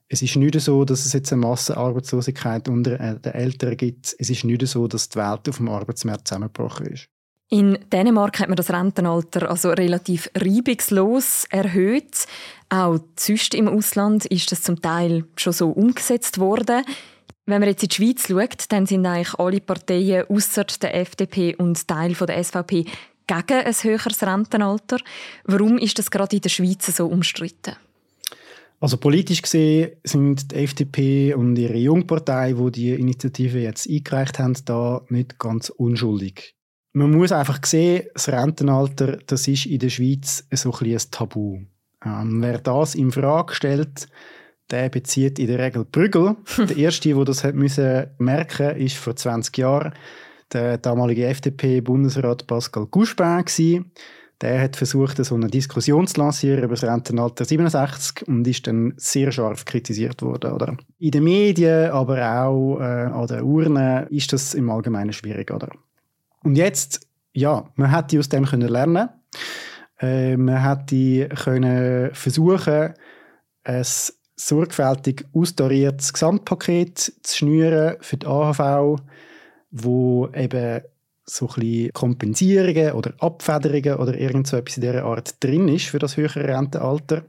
Es 0.09 0.21
ist 0.21 0.37
nicht 0.37 0.61
so, 0.61 0.85
dass 0.85 1.07
es 1.07 1.15
jetzt 1.15 1.33
eine 1.33 1.41
Massenarbeitslosigkeit 1.41 2.69
unter 2.69 2.99
den 2.99 3.33
Eltern 3.33 3.77
gibt. 3.79 4.15
Es 4.19 4.29
ist 4.29 4.45
nicht 4.45 4.67
so, 4.67 4.87
dass 4.87 5.09
die 5.09 5.19
Welt 5.19 5.49
auf 5.49 5.57
dem 5.57 5.71
Arbeitsmarkt 5.71 6.29
zusammengebrochen 6.29 6.89
ist. 6.89 7.09
In 7.53 7.79
Dänemark 7.93 8.41
hat 8.41 8.49
man 8.49 8.57
das 8.57 8.71
Rentenalter 8.71 9.51
also 9.51 9.73
relativ 9.73 10.31
reibungslos 10.35 11.45
erhöht. 11.51 12.27
Auch 12.71 12.99
sonst 13.15 13.55
im 13.55 13.69
Ausland 13.69 14.25
ist 14.25 14.51
das 14.51 14.63
zum 14.63 14.81
Teil 14.81 15.27
schon 15.37 15.53
so 15.53 15.69
umgesetzt 15.69 16.39
worden. 16.39 16.83
Wenn 17.45 17.61
man 17.61 17.69
jetzt 17.69 17.83
in 17.83 17.91
die 17.91 17.95
Schweiz 17.95 18.27
schaut, 18.27 18.73
dann 18.73 18.87
sind 18.87 19.05
eigentlich 19.05 19.35
alle 19.35 19.61
Parteien 19.61 20.25
außer 20.31 20.65
der 20.81 20.95
FDP 20.95 21.55
und 21.55 21.87
Teil 21.87 22.15
der 22.15 22.43
SVP 22.43 22.87
gegen 23.27 23.67
ein 23.67 23.75
höheres 23.75 24.23
Rentenalter. 24.23 24.97
Warum 25.45 25.77
ist 25.77 25.99
das 25.99 26.11
gerade 26.11 26.37
in 26.37 26.41
der 26.41 26.49
Schweiz 26.49 26.87
so 26.87 27.07
umstritten? 27.07 27.77
Also 28.81 28.97
politisch 28.97 29.43
gesehen 29.43 29.91
sind 30.05 30.53
die 30.53 30.57
FDP 30.57 31.35
und 31.35 31.57
ihre 31.59 31.77
Jungpartei, 31.77 32.57
wo 32.57 32.71
die, 32.71 32.95
die 32.97 33.01
Initiative 33.03 33.59
jetzt 33.59 33.91
eingereicht 33.91 34.39
haben, 34.39 34.57
da 34.65 35.03
nicht 35.11 35.39
ganz 35.39 35.69
unschuldig. 35.69 36.55
Man 36.95 37.11
muss 37.11 37.33
einfach 37.33 37.65
sehen, 37.65 38.07
das 38.13 38.29
Rentenalter, 38.29 39.19
das 39.27 39.49
ist 39.49 39.65
in 39.65 39.79
der 39.79 39.89
Schweiz 39.89 40.47
so 40.53 40.73
ein, 40.73 40.93
ein 40.93 40.99
Tabu. 41.11 41.61
Ähm, 42.05 42.43
wer 42.43 42.59
das 42.59 42.95
in 42.95 43.11
Frage 43.13 43.55
stellt, 43.55 44.09
der 44.71 44.89
bezieht 44.91 45.39
in 45.39 45.47
der 45.47 45.59
Regel 45.59 45.85
Prügel. 45.87 46.37
der 46.59 46.77
erste, 46.77 47.15
der 47.15 47.25
das 47.25 47.45
hat 47.45 47.55
müssen 47.55 48.09
merken, 48.19 48.77
ist 48.77 48.97
vor 48.97 49.17
20 49.17 49.57
Jahren 49.57 49.95
der 50.53 50.77
damalige 50.77 51.27
FDP-Bundesrat 51.27 52.47
Pascal 52.47 52.87
Couchepin 52.87 53.87
Der 54.43 54.61
hat 54.61 54.77
versucht, 54.77 55.17
so 55.25 55.35
eine 55.35 55.47
Diskussion 55.47 56.07
zu 56.07 56.21
lancieren 56.21 56.65
über 56.65 56.75
das 56.75 56.85
Rentenalter 56.85 57.47
67 57.47 58.29
und 58.29 58.47
ist 58.47 58.67
dann 58.67 58.93
sehr 58.99 59.33
scharf 59.33 59.65
kritisiert 59.65 60.21
worden. 60.21 60.53
Oder? 60.53 60.77
In 60.99 61.11
den 61.11 61.25
Medien, 61.25 61.91
aber 61.91 62.45
auch 62.45 62.81
äh, 62.81 62.83
an 62.83 63.27
den 63.29 63.43
Urnen 63.43 64.09
ist 64.09 64.33
das 64.35 64.53
im 64.53 64.69
Allgemeinen 64.69 65.15
schwierig. 65.15 65.51
Oder? 65.51 65.71
Und 66.43 66.57
jetzt, 66.57 67.07
ja, 67.33 67.69
man 67.77 67.91
hätte 67.91 68.19
aus 68.19 68.29
dem 68.29 68.45
können 68.45 68.69
lernen 68.69 69.09
äh, 70.03 70.37
man 70.37 70.63
hätte 70.63 71.29
können 71.29 72.15
versuchen, 72.15 72.95
ein 73.65 73.87
sorgfältig 74.37 75.25
austariertes 75.33 76.13
Gesamtpaket 76.13 76.99
zu 77.23 77.37
schnüren 77.37 77.97
für 78.01 78.17
die 78.17 78.27
AHV, 78.27 79.01
wo 79.71 80.29
eben 80.35 80.83
so 81.25 81.49
ein 81.57 81.91
Kompensierungen 81.93 82.93
oder 82.93 83.15
Abfederungen 83.21 83.95
oder 83.95 84.19
irgend 84.19 84.49
so 84.49 84.57
etwas 84.57 84.77
in 84.77 84.83
dieser 84.83 85.05
Art 85.05 85.43
drin 85.43 85.69
ist 85.69 85.87
für 85.87 86.01
das 86.01 86.17
höhere 86.17 86.49
Rentenalter. 86.49 87.23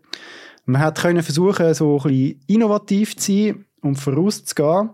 Man 0.65 0.81
hätte 0.81 1.01
können 1.01 1.21
versuchen, 1.21 1.73
so 1.75 1.97
ein 1.97 2.03
bisschen 2.03 2.41
innovativ 2.47 3.15
zu 3.17 3.31
sein 3.31 3.65
und 3.81 3.95
vorauszugehen. 3.97 4.89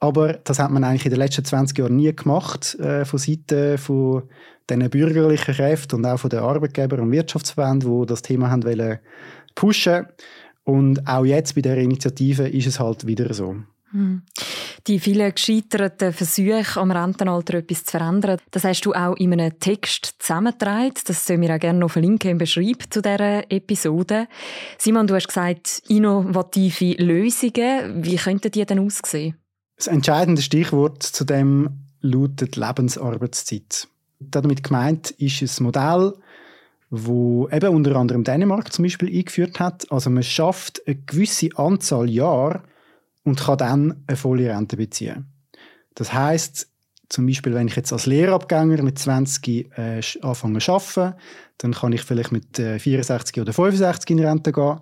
Aber 0.00 0.32
das 0.32 0.58
hat 0.58 0.70
man 0.70 0.82
eigentlich 0.82 1.04
in 1.04 1.10
den 1.10 1.20
letzten 1.20 1.44
20 1.44 1.78
Jahren 1.78 1.96
nie 1.96 2.14
gemacht, 2.14 2.74
äh, 2.80 3.04
von 3.04 3.18
Seiten 3.18 3.76
von 3.76 4.22
den 4.68 4.88
bürgerlichen 4.88 5.54
Kräften 5.54 5.96
und 5.96 6.06
auch 6.06 6.18
von 6.18 6.30
den 6.30 6.40
Arbeitgeber- 6.40 6.98
und 6.98 7.12
Wirtschaftsverbänden, 7.12 8.00
die 8.00 8.06
das 8.06 8.22
Thema 8.22 8.50
haben 8.50 8.64
wollen 8.64 8.98
pushen. 9.54 10.06
Und 10.64 11.06
auch 11.06 11.24
jetzt 11.24 11.54
bei 11.54 11.60
der 11.60 11.76
Initiative 11.78 12.48
ist 12.48 12.66
es 12.66 12.80
halt 12.80 13.06
wieder 13.06 13.32
so. 13.34 13.56
Hm. 13.90 14.22
Die 14.86 14.98
vielen 14.98 15.34
gescheiterten 15.34 16.12
Versuche, 16.12 16.80
am 16.80 16.90
Rentenalter 16.90 17.54
etwas 17.54 17.84
zu 17.84 17.98
verändern, 17.98 18.38
das 18.50 18.64
hast 18.64 18.82
du 18.82 18.94
auch 18.94 19.16
in 19.16 19.32
einem 19.32 19.58
Text 19.58 20.14
zusammengetragen. 20.20 20.94
Das 21.04 21.26
sollen 21.26 21.42
wir 21.42 21.54
auch 21.54 21.58
gerne 21.58 21.80
noch 21.80 21.90
verlinken 21.90 22.30
im 22.30 22.38
Beschreib 22.38 22.84
zu 22.88 23.02
dieser 23.02 23.50
Episode. 23.50 24.28
Simon, 24.78 25.06
du 25.06 25.14
hast 25.14 25.28
gesagt, 25.28 25.82
innovative 25.88 27.02
Lösungen. 27.02 28.02
Wie 28.02 28.16
könnten 28.16 28.50
die 28.50 28.64
denn 28.64 28.78
aussehen? 28.78 29.39
Das 29.80 29.86
entscheidende 29.86 30.42
Stichwort 30.42 31.02
zu 31.02 31.24
dem 31.24 31.70
lautet 32.02 32.56
Lebensarbeitszeit. 32.56 33.88
Damit 34.18 34.62
gemeint 34.62 35.10
ist 35.12 35.58
ein 35.58 35.64
Modell, 35.64 36.12
wo 36.90 37.48
eben 37.48 37.74
unter 37.74 37.96
anderem 37.96 38.22
Dänemark 38.22 38.74
zum 38.74 38.82
Beispiel 38.82 39.08
eingeführt 39.08 39.58
hat. 39.58 39.90
Also 39.90 40.10
man 40.10 40.22
schafft 40.22 40.82
eine 40.86 40.96
gewisse 40.96 41.48
Anzahl 41.56 42.10
Jahre 42.10 42.62
und 43.24 43.40
kann 43.40 43.56
dann 43.56 44.04
eine 44.06 44.18
volle 44.18 44.54
Rente 44.54 44.76
beziehen. 44.76 45.32
Das 45.94 46.12
heißt 46.12 46.68
zum 47.08 47.26
Beispiel, 47.26 47.54
wenn 47.54 47.68
ich 47.68 47.76
jetzt 47.76 47.94
als 47.94 48.04
Lehrabgänger 48.04 48.82
mit 48.82 48.98
20 48.98 49.78
äh, 49.78 50.02
anfange 50.20 50.58
zu 50.58 50.72
arbeiten, 50.72 51.14
dann 51.56 51.72
kann 51.72 51.92
ich 51.92 52.02
vielleicht 52.02 52.32
mit 52.32 52.58
äh, 52.58 52.78
64 52.78 53.40
oder 53.40 53.54
65 53.54 54.10
in 54.10 54.18
Rente 54.18 54.52
gehen 54.52 54.80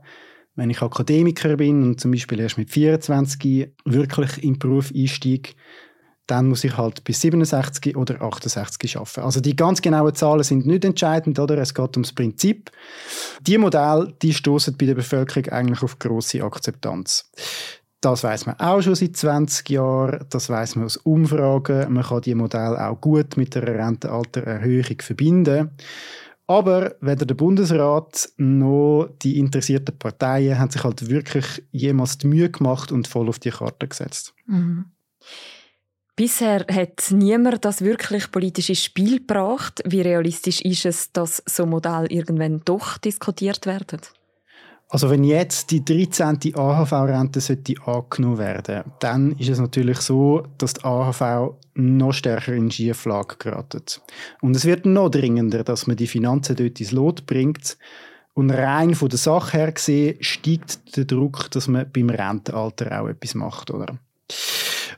wenn 0.58 0.70
ich 0.70 0.82
Akademiker 0.82 1.56
bin 1.56 1.84
und 1.84 2.00
zum 2.00 2.10
Beispiel 2.10 2.40
erst 2.40 2.58
mit 2.58 2.68
24 2.68 3.70
wirklich 3.84 4.42
in 4.42 4.54
den 4.54 4.58
Beruf 4.58 4.90
einsteige, 4.92 5.50
dann 6.26 6.48
muss 6.48 6.64
ich 6.64 6.76
halt 6.76 7.04
bis 7.04 7.20
67 7.20 7.96
oder 7.96 8.20
68 8.20 8.96
arbeiten. 8.96 9.20
Also 9.20 9.40
die 9.40 9.54
ganz 9.54 9.80
genauen 9.80 10.14
Zahlen 10.16 10.42
sind 10.42 10.66
nicht 10.66 10.84
entscheidend, 10.84 11.38
oder? 11.38 11.56
Es 11.58 11.74
geht 11.74 11.96
ums 11.96 12.12
Prinzip. 12.12 12.72
Die 13.40 13.56
Modelle, 13.56 14.12
die 14.20 14.34
stoßen 14.34 14.76
bei 14.76 14.86
der 14.86 14.96
Bevölkerung 14.96 15.48
eigentlich 15.52 15.82
auf 15.82 15.98
große 16.00 16.42
Akzeptanz. 16.42 17.30
Das 18.00 18.24
weiß 18.24 18.46
man 18.46 18.58
auch 18.58 18.82
schon 18.82 18.96
seit 18.96 19.16
20 19.16 19.70
Jahren. 19.70 20.26
Das 20.28 20.50
weiß 20.50 20.74
man 20.74 20.86
aus 20.86 20.96
Umfragen. 20.98 21.92
Man 21.92 22.04
kann 22.04 22.20
die 22.22 22.34
Modelle 22.34 22.84
auch 22.84 23.00
gut 23.00 23.36
mit 23.36 23.54
der 23.54 23.62
Rentenaltererhöhung 23.62 25.00
verbinden. 25.00 25.70
Aber 26.48 26.96
weder 27.02 27.26
der 27.26 27.34
Bundesrat 27.34 28.30
noch 28.38 29.10
die 29.22 29.38
interessierten 29.38 29.98
Parteien 29.98 30.58
haben 30.58 30.70
sich 30.70 30.82
halt 30.82 31.08
wirklich 31.10 31.62
jemals 31.72 32.16
die 32.16 32.26
Mühe 32.26 32.50
gemacht 32.50 32.90
und 32.90 33.06
voll 33.06 33.28
auf 33.28 33.38
die 33.38 33.50
Karte 33.50 33.86
gesetzt. 33.86 34.34
Mhm. 34.46 34.86
Bisher 36.16 36.64
hat 36.72 37.12
niemand 37.12 37.64
das 37.64 37.82
wirklich 37.82 38.32
politische 38.32 38.74
Spiel 38.74 39.18
gebracht. 39.18 39.82
Wie 39.84 40.00
realistisch 40.00 40.62
ist 40.62 40.86
es, 40.86 41.12
dass 41.12 41.42
so 41.46 41.66
Modelle 41.66 42.08
irgendwann 42.08 42.62
doch 42.64 42.96
diskutiert 42.96 43.66
werden? 43.66 44.00
Also 44.90 45.10
wenn 45.10 45.22
jetzt 45.22 45.70
die 45.70 45.84
13. 45.84 46.54
AHV-Rente 46.54 47.40
angenommen 47.84 48.38
werden 48.38 48.84
dann 49.00 49.32
ist 49.32 49.50
es 49.50 49.58
natürlich 49.58 49.98
so, 49.98 50.44
dass 50.56 50.74
die 50.74 50.84
AHV 50.84 51.54
noch 51.74 52.12
stärker 52.12 52.54
in 52.54 52.70
Schieflage 52.70 53.36
geraten. 53.38 53.82
Und 54.40 54.56
es 54.56 54.64
wird 54.64 54.86
noch 54.86 55.10
dringender, 55.10 55.62
dass 55.62 55.86
man 55.86 55.96
die 55.96 56.06
Finanzen 56.06 56.56
dort 56.56 56.80
ins 56.80 56.92
Lot 56.92 57.26
bringt. 57.26 57.76
Und 58.32 58.50
rein 58.50 58.94
von 58.94 59.08
der 59.08 59.18
Sache 59.18 59.58
her 59.58 59.72
gesehen 59.72 60.16
steigt 60.20 60.96
der 60.96 61.04
Druck, 61.04 61.50
dass 61.50 61.68
man 61.68 61.90
beim 61.92 62.08
Rentenalter 62.08 63.00
auch 63.00 63.08
etwas 63.08 63.34
macht, 63.34 63.70
oder? 63.70 63.98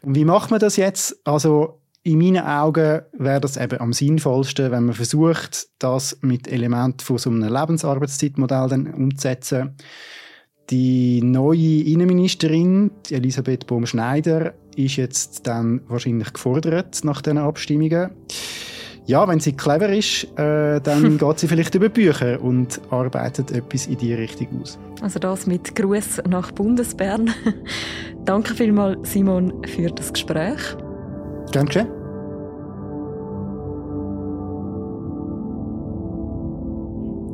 Und 0.02 0.14
wie 0.14 0.24
macht 0.24 0.50
man 0.50 0.60
das 0.60 0.76
jetzt? 0.76 1.20
Also 1.26 1.79
in 2.02 2.18
meinen 2.18 2.44
Augen 2.44 3.02
wäre 3.12 3.40
das 3.40 3.56
eben 3.56 3.80
am 3.80 3.92
sinnvollsten, 3.92 4.70
wenn 4.70 4.86
man 4.86 4.94
versucht, 4.94 5.68
das 5.78 6.18
mit 6.22 6.48
Elementen 6.48 7.00
von 7.00 7.18
so 7.18 7.30
einem 7.30 7.52
Lebensarbeitszeitmodell 7.52 8.68
dann 8.68 8.86
umzusetzen. 8.94 9.76
Die 10.70 11.20
neue 11.22 11.82
Innenministerin, 11.82 12.92
Elisabeth 13.10 13.66
Bohm-Schneider, 13.66 14.54
ist 14.76 14.96
jetzt 14.96 15.46
dann 15.46 15.82
wahrscheinlich 15.88 16.32
gefordert 16.32 17.04
nach 17.04 17.20
diesen 17.20 17.38
Abstimmungen. 17.38 18.10
Ja, 19.06 19.26
wenn 19.26 19.40
sie 19.40 19.52
clever 19.52 19.88
ist, 19.88 20.24
äh, 20.38 20.80
dann 20.80 21.18
geht 21.18 21.38
sie 21.40 21.48
vielleicht 21.48 21.74
über 21.74 21.88
Bücher 21.88 22.40
und 22.40 22.80
arbeitet 22.90 23.50
etwas 23.50 23.88
in 23.88 23.98
die 23.98 24.14
Richtung 24.14 24.62
aus. 24.62 24.78
Also 25.02 25.18
das 25.18 25.46
mit 25.46 25.74
Gruß 25.74 26.22
nach 26.28 26.52
Bundesbern. 26.52 27.30
Danke 28.24 28.54
vielmals, 28.54 29.12
Simon, 29.12 29.64
für 29.66 29.90
das 29.90 30.12
Gespräch. 30.12 30.76
Geschehen. 31.52 32.00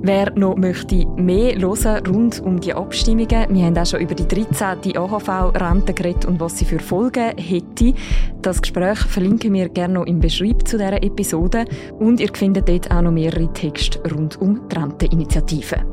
Wer 0.07 0.31
noch 0.37 0.57
möchte 0.57 1.05
mehr 1.16 1.59
hören 1.59 2.00
rund 2.07 2.40
um 2.40 2.61
die 2.61 2.72
Abstimmungen, 2.72 3.46
wir 3.48 3.64
haben 3.64 3.76
auch 3.76 3.87
schon 3.87 3.98
über 3.98 4.14
die 4.14 4.29
13. 4.29 4.96
AHV-Rente 4.96 5.94
geredet 5.94 6.26
und 6.26 6.38
was 6.38 6.59
sie 6.59 6.64
für 6.64 6.79
Folgen 6.79 7.37
hätte. 7.37 7.92
Das 8.40 8.62
Gespräch 8.62 9.00
verlinken 9.00 9.52
wir 9.52 9.68
gerne 9.68 9.94
noch 9.94 10.07
im 10.07 10.20
Beschreib 10.20 10.68
zu 10.68 10.79
dieser 10.79 11.02
Episode 11.02 11.64
und 11.98 12.20
ihr 12.20 12.31
findet 12.33 12.68
dort 12.68 12.88
auch 12.92 13.02
noch 13.02 13.11
mehrere 13.11 13.52
Texte 13.52 14.00
rund 14.14 14.40
um 14.40 14.61
die 14.68 14.79
Renteninitiative. 14.79 15.85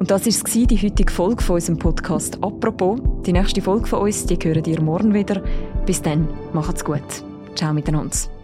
Und 0.00 0.10
das 0.10 0.26
war 0.26 0.66
die 0.66 0.78
heutige 0.78 1.12
Folge 1.12 1.44
von 1.44 1.54
unserem 1.54 1.78
Podcast 1.78 2.42
«Apropos». 2.42 2.98
Die 3.26 3.32
nächste 3.32 3.62
Folge 3.62 3.86
von 3.86 4.00
uns, 4.00 4.26
die 4.26 4.38
hören 4.42 4.64
ihr 4.64 4.80
morgen 4.80 5.14
wieder. 5.14 5.40
Bis 5.86 6.02
dann, 6.02 6.26
macht's 6.52 6.84
gut. 6.84 7.29
Ciao 7.54 7.72
miteinander. 7.74 8.39